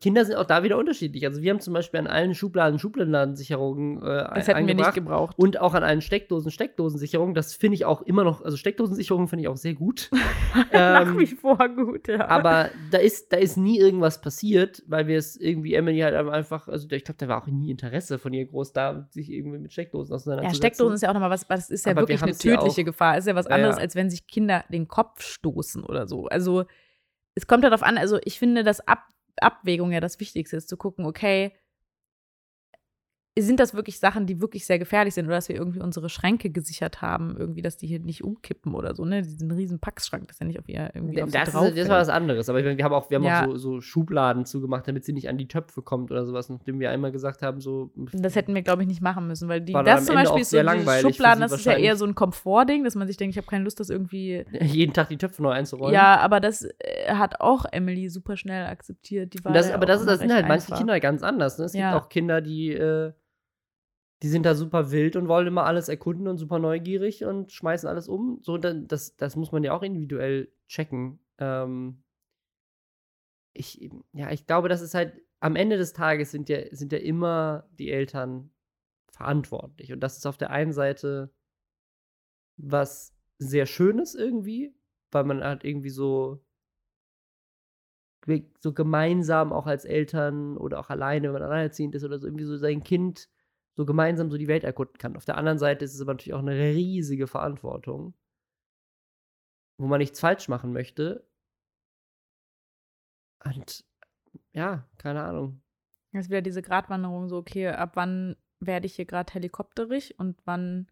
[0.00, 1.26] Kinder sind auch da wieder unterschiedlich.
[1.26, 5.36] Also wir haben zum Beispiel an allen Schubladen Schubladensicherungen äh, Das hätten wir nicht gebraucht.
[5.36, 7.34] Und auch an allen Steckdosen Steckdosensicherungen.
[7.34, 10.08] Das finde ich auch immer noch, also Steckdosensicherungen finde ich auch sehr gut.
[10.72, 12.28] Nach ähm, wie vor gut, ja.
[12.28, 16.68] Aber da ist, da ist nie irgendwas passiert, weil wir es irgendwie, Emily halt einfach,
[16.68, 19.72] also ich glaube, da war auch nie Interesse von ihr groß da, sich irgendwie mit
[19.72, 20.62] Steckdosen auseinanderzusetzen.
[20.62, 23.18] Ja, Steckdosen ist ja auch nochmal was, das ist ja Aber wirklich eine tödliche Gefahr.
[23.18, 23.82] Ist ja was anderes, ja, ja.
[23.82, 26.26] als wenn sich Kinder den Kopf stoßen oder so.
[26.26, 26.66] Also
[27.40, 29.08] es kommt darauf an, also ich finde, dass Ab
[29.40, 31.54] Abwägung ja das Wichtigste ist, zu gucken, okay,
[33.38, 36.50] sind das wirklich Sachen, die wirklich sehr gefährlich sind oder dass wir irgendwie unsere Schränke
[36.50, 39.22] gesichert haben, irgendwie, dass die hier nicht umkippen oder so, ne?
[39.22, 42.00] Diesen riesen Packschrank, das ist ja nicht auf ihr irgendwie auf das, ist, das war
[42.00, 43.42] was anderes, aber ich meine, wir haben auch, wir haben ja.
[43.42, 46.80] auch so, so, Schubladen zugemacht, damit sie nicht an die Töpfe kommt oder sowas, nachdem
[46.80, 47.92] wir einmal gesagt haben, so.
[48.12, 50.58] Das hätten wir, glaube ich, nicht machen müssen, weil die, das zum Beispiel ist so
[50.58, 53.62] Schubladen, das ist ja eher so ein Komfortding, dass man sich denkt, ich habe keine
[53.62, 54.44] Lust, das irgendwie.
[54.60, 55.94] Jeden Tag die Töpfe neu einzuräumen.
[55.94, 59.34] Ja, aber das äh, hat auch Emily super schnell akzeptiert.
[59.34, 61.58] Die war das, aber das, ist, das sind halt manche Kinder ganz anders.
[61.58, 61.66] Ne?
[61.66, 61.92] Es ja.
[61.92, 62.72] gibt auch Kinder, die.
[62.72, 63.12] Äh,
[64.22, 67.88] die sind da super wild und wollen immer alles erkunden und super neugierig und schmeißen
[67.88, 68.38] alles um.
[68.42, 71.20] So, das, das muss man ja auch individuell checken.
[71.38, 72.02] Ähm
[73.52, 76.98] ich, ja, ich glaube, das ist halt, am Ende des Tages sind ja, sind ja
[76.98, 78.50] immer die Eltern
[79.10, 79.92] verantwortlich.
[79.92, 81.32] Und das ist auf der einen Seite
[82.58, 84.74] was sehr Schönes irgendwie,
[85.10, 86.44] weil man halt irgendwie so,
[88.58, 92.44] so gemeinsam auch als Eltern oder auch alleine, wenn man alleinerziehend ist oder so, irgendwie
[92.44, 93.30] so sein Kind
[93.80, 95.16] so gemeinsam so die Welt erkunden kann.
[95.16, 98.12] Auf der anderen Seite ist es aber natürlich auch eine riesige Verantwortung,
[99.78, 101.26] wo man nichts falsch machen möchte.
[103.42, 103.86] Und
[104.52, 105.62] ja, keine Ahnung.
[106.12, 110.36] Das ist wieder diese Gratwanderung, so, okay, ab wann werde ich hier gerade helikopterig und
[110.44, 110.90] wann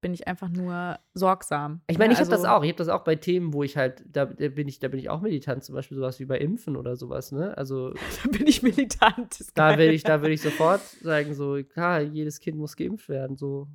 [0.00, 1.80] bin ich einfach nur sorgsam.
[1.88, 2.62] Ich meine, ich also, habe das auch.
[2.62, 5.00] Ich habe das auch bei Themen, wo ich halt, da, da, bin ich, da bin
[5.00, 7.56] ich auch militant, zum Beispiel sowas wie bei Impfen oder sowas, ne?
[7.56, 7.90] Also.
[8.24, 9.38] da bin ich militant.
[9.54, 13.36] Da will ich, da will ich sofort sagen, so, klar, jedes Kind muss geimpft werden.
[13.36, 13.68] So.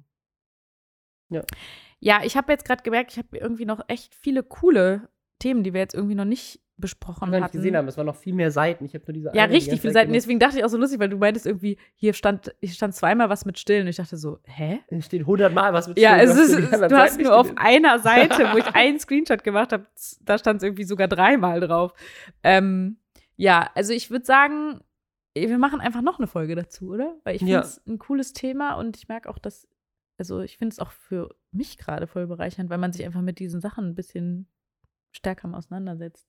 [1.29, 1.43] Ja.
[1.99, 5.09] Ja, ich habe jetzt gerade gemerkt, ich habe irgendwie noch echt viele coole
[5.39, 7.55] Themen, die wir jetzt irgendwie noch nicht besprochen wir hatten.
[7.55, 7.87] gesehen haben.
[7.87, 8.85] Es waren noch viel mehr Seiten.
[8.85, 10.11] Ich habe nur diese Ja, eine, richtig viele Seiten.
[10.11, 13.29] Deswegen dachte ich auch so lustig, weil du meintest irgendwie, hier stand, hier stand zweimal
[13.29, 13.83] was mit Stillen.
[13.83, 14.79] Und ich dachte so, hä?
[14.87, 16.29] Es steht hundertmal was mit Ja, Stillen.
[16.31, 19.85] es ist, du, du hast nur auf einer Seite, wo ich einen Screenshot gemacht habe,
[20.21, 21.93] da stand es irgendwie sogar dreimal drauf.
[22.41, 22.97] Ähm,
[23.35, 24.81] ja, also ich würde sagen,
[25.35, 27.15] wir machen einfach noch eine Folge dazu, oder?
[27.23, 27.93] Weil ich finde es ja.
[27.93, 29.67] ein cooles Thema und ich merke auch, dass,
[30.17, 33.39] also ich finde es auch für mich gerade voll bereichernd, weil man sich einfach mit
[33.39, 34.47] diesen Sachen ein bisschen
[35.11, 36.27] stärker auseinandersetzt.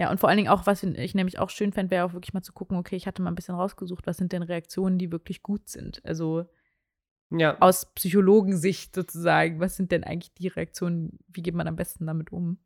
[0.00, 2.32] Ja, und vor allen Dingen auch, was ich nämlich auch schön fände, wäre auch wirklich
[2.32, 5.12] mal zu gucken, okay, ich hatte mal ein bisschen rausgesucht, was sind denn Reaktionen, die
[5.12, 6.02] wirklich gut sind?
[6.06, 6.46] Also
[7.28, 7.60] ja.
[7.60, 12.32] aus Psychologensicht sozusagen, was sind denn eigentlich die Reaktionen, wie geht man am besten damit
[12.32, 12.56] um?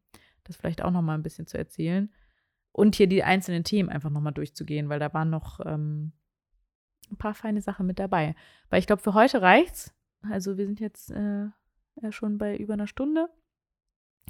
[0.45, 2.09] Das vielleicht auch noch mal ein bisschen zu erzählen.
[2.71, 6.13] Und hier die einzelnen Themen einfach noch mal durchzugehen, weil da waren noch ähm,
[7.11, 8.37] ein paar feine Sachen mit dabei.
[8.71, 9.93] Weil ich glaube, für heute reicht's.
[10.23, 11.49] Also wir sind jetzt äh,
[12.11, 13.29] schon bei über einer Stunde.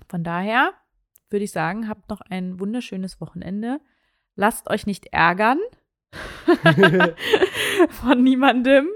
[0.08, 0.72] Von daher
[1.34, 3.80] würde ich sagen, habt noch ein wunderschönes Wochenende.
[4.36, 5.58] Lasst euch nicht ärgern
[7.90, 8.88] von niemandem.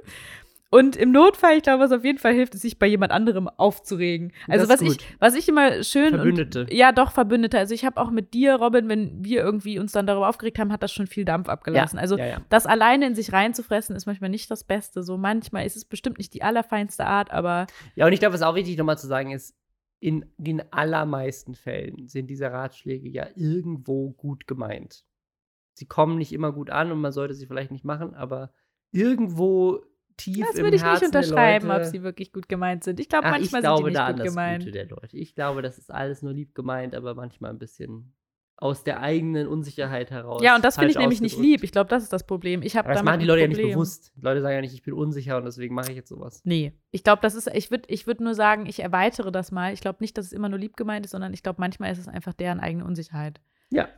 [0.71, 3.49] Und im Notfall, ich glaube, was auf jeden Fall hilft, ist, sich bei jemand anderem
[3.49, 4.33] aufzuregen.
[4.49, 6.63] Also was ich, was ich immer schön Verbündete.
[6.63, 7.59] Und, ja, doch Verbündete.
[7.59, 10.71] Also ich habe auch mit dir, Robin, wenn wir irgendwie uns dann darüber aufgeregt haben,
[10.71, 11.97] hat das schon viel Dampf abgelassen.
[11.97, 12.37] Ja, also ja, ja.
[12.51, 15.03] das alleine in sich reinzufressen ist manchmal nicht das Beste.
[15.03, 18.43] So manchmal ist es bestimmt nicht die allerfeinste Art, aber ja und ich glaube, was
[18.43, 19.55] auch wichtig nochmal zu sagen ist,
[20.01, 25.05] in den allermeisten Fällen sind diese Ratschläge ja irgendwo gut gemeint.
[25.75, 28.53] Sie kommen nicht immer gut an und man sollte sie vielleicht nicht machen, aber
[28.91, 29.83] irgendwo
[30.17, 33.01] tief das im würde ich nicht unterschreiben, Leute, ob sie wirklich gut gemeint sind.
[33.01, 34.65] Ich glaube, manchmal ich glaube, sind die nicht gut gemeint.
[34.65, 35.17] Gute der Leute.
[35.17, 38.13] Ich glaube, das ist alles nur lieb gemeint, aber manchmal ein bisschen
[38.61, 40.43] aus der eigenen Unsicherheit heraus.
[40.43, 41.63] Ja, und das finde ich nämlich nicht lieb.
[41.63, 42.63] Ich glaube, das ist das Problem.
[42.63, 44.13] Ich habe Das machen die Leute ja nicht bewusst.
[44.17, 46.43] Die Leute sagen ja nicht, ich bin unsicher und deswegen mache ich jetzt sowas.
[46.45, 46.73] Nee.
[46.91, 49.73] Ich glaube, das ist, ich würde ich würd nur sagen, ich erweitere das mal.
[49.73, 51.99] Ich glaube nicht, dass es immer nur lieb gemeint ist, sondern ich glaube, manchmal ist
[51.99, 53.41] es einfach deren eigene Unsicherheit.
[53.71, 53.89] Ja.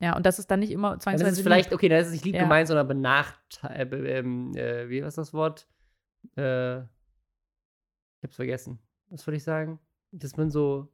[0.00, 1.22] Ja, und das ist dann nicht immer zwangsweise.
[1.22, 2.42] Ja, das ist vielleicht, okay, das ist nicht lieb ja.
[2.42, 3.92] gemeint, sondern benachteiligt.
[3.92, 5.68] Äh, ähm, äh, wie ist das Wort?
[6.36, 8.80] Äh, ich hab's vergessen.
[9.10, 9.78] Was wollte ich sagen?
[10.10, 10.88] Dass man so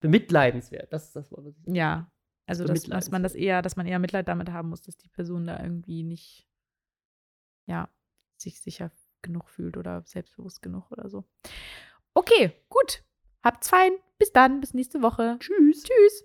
[0.00, 0.92] bemitleidenswert.
[0.92, 1.54] Das ist das Wort.
[1.66, 2.10] Ja,
[2.46, 5.08] also, dass, dass, man das eher, dass man eher Mitleid damit haben muss, dass die
[5.08, 6.48] Person da irgendwie nicht,
[7.66, 7.88] ja,
[8.36, 8.92] sich sicher
[9.22, 11.24] genug fühlt oder selbstbewusst genug oder so.
[12.14, 13.02] Okay, gut.
[13.42, 13.92] Habt's fein.
[14.18, 14.60] Bis dann.
[14.60, 15.36] Bis nächste Woche.
[15.40, 15.82] Tschüss.
[15.82, 16.24] Tschüss.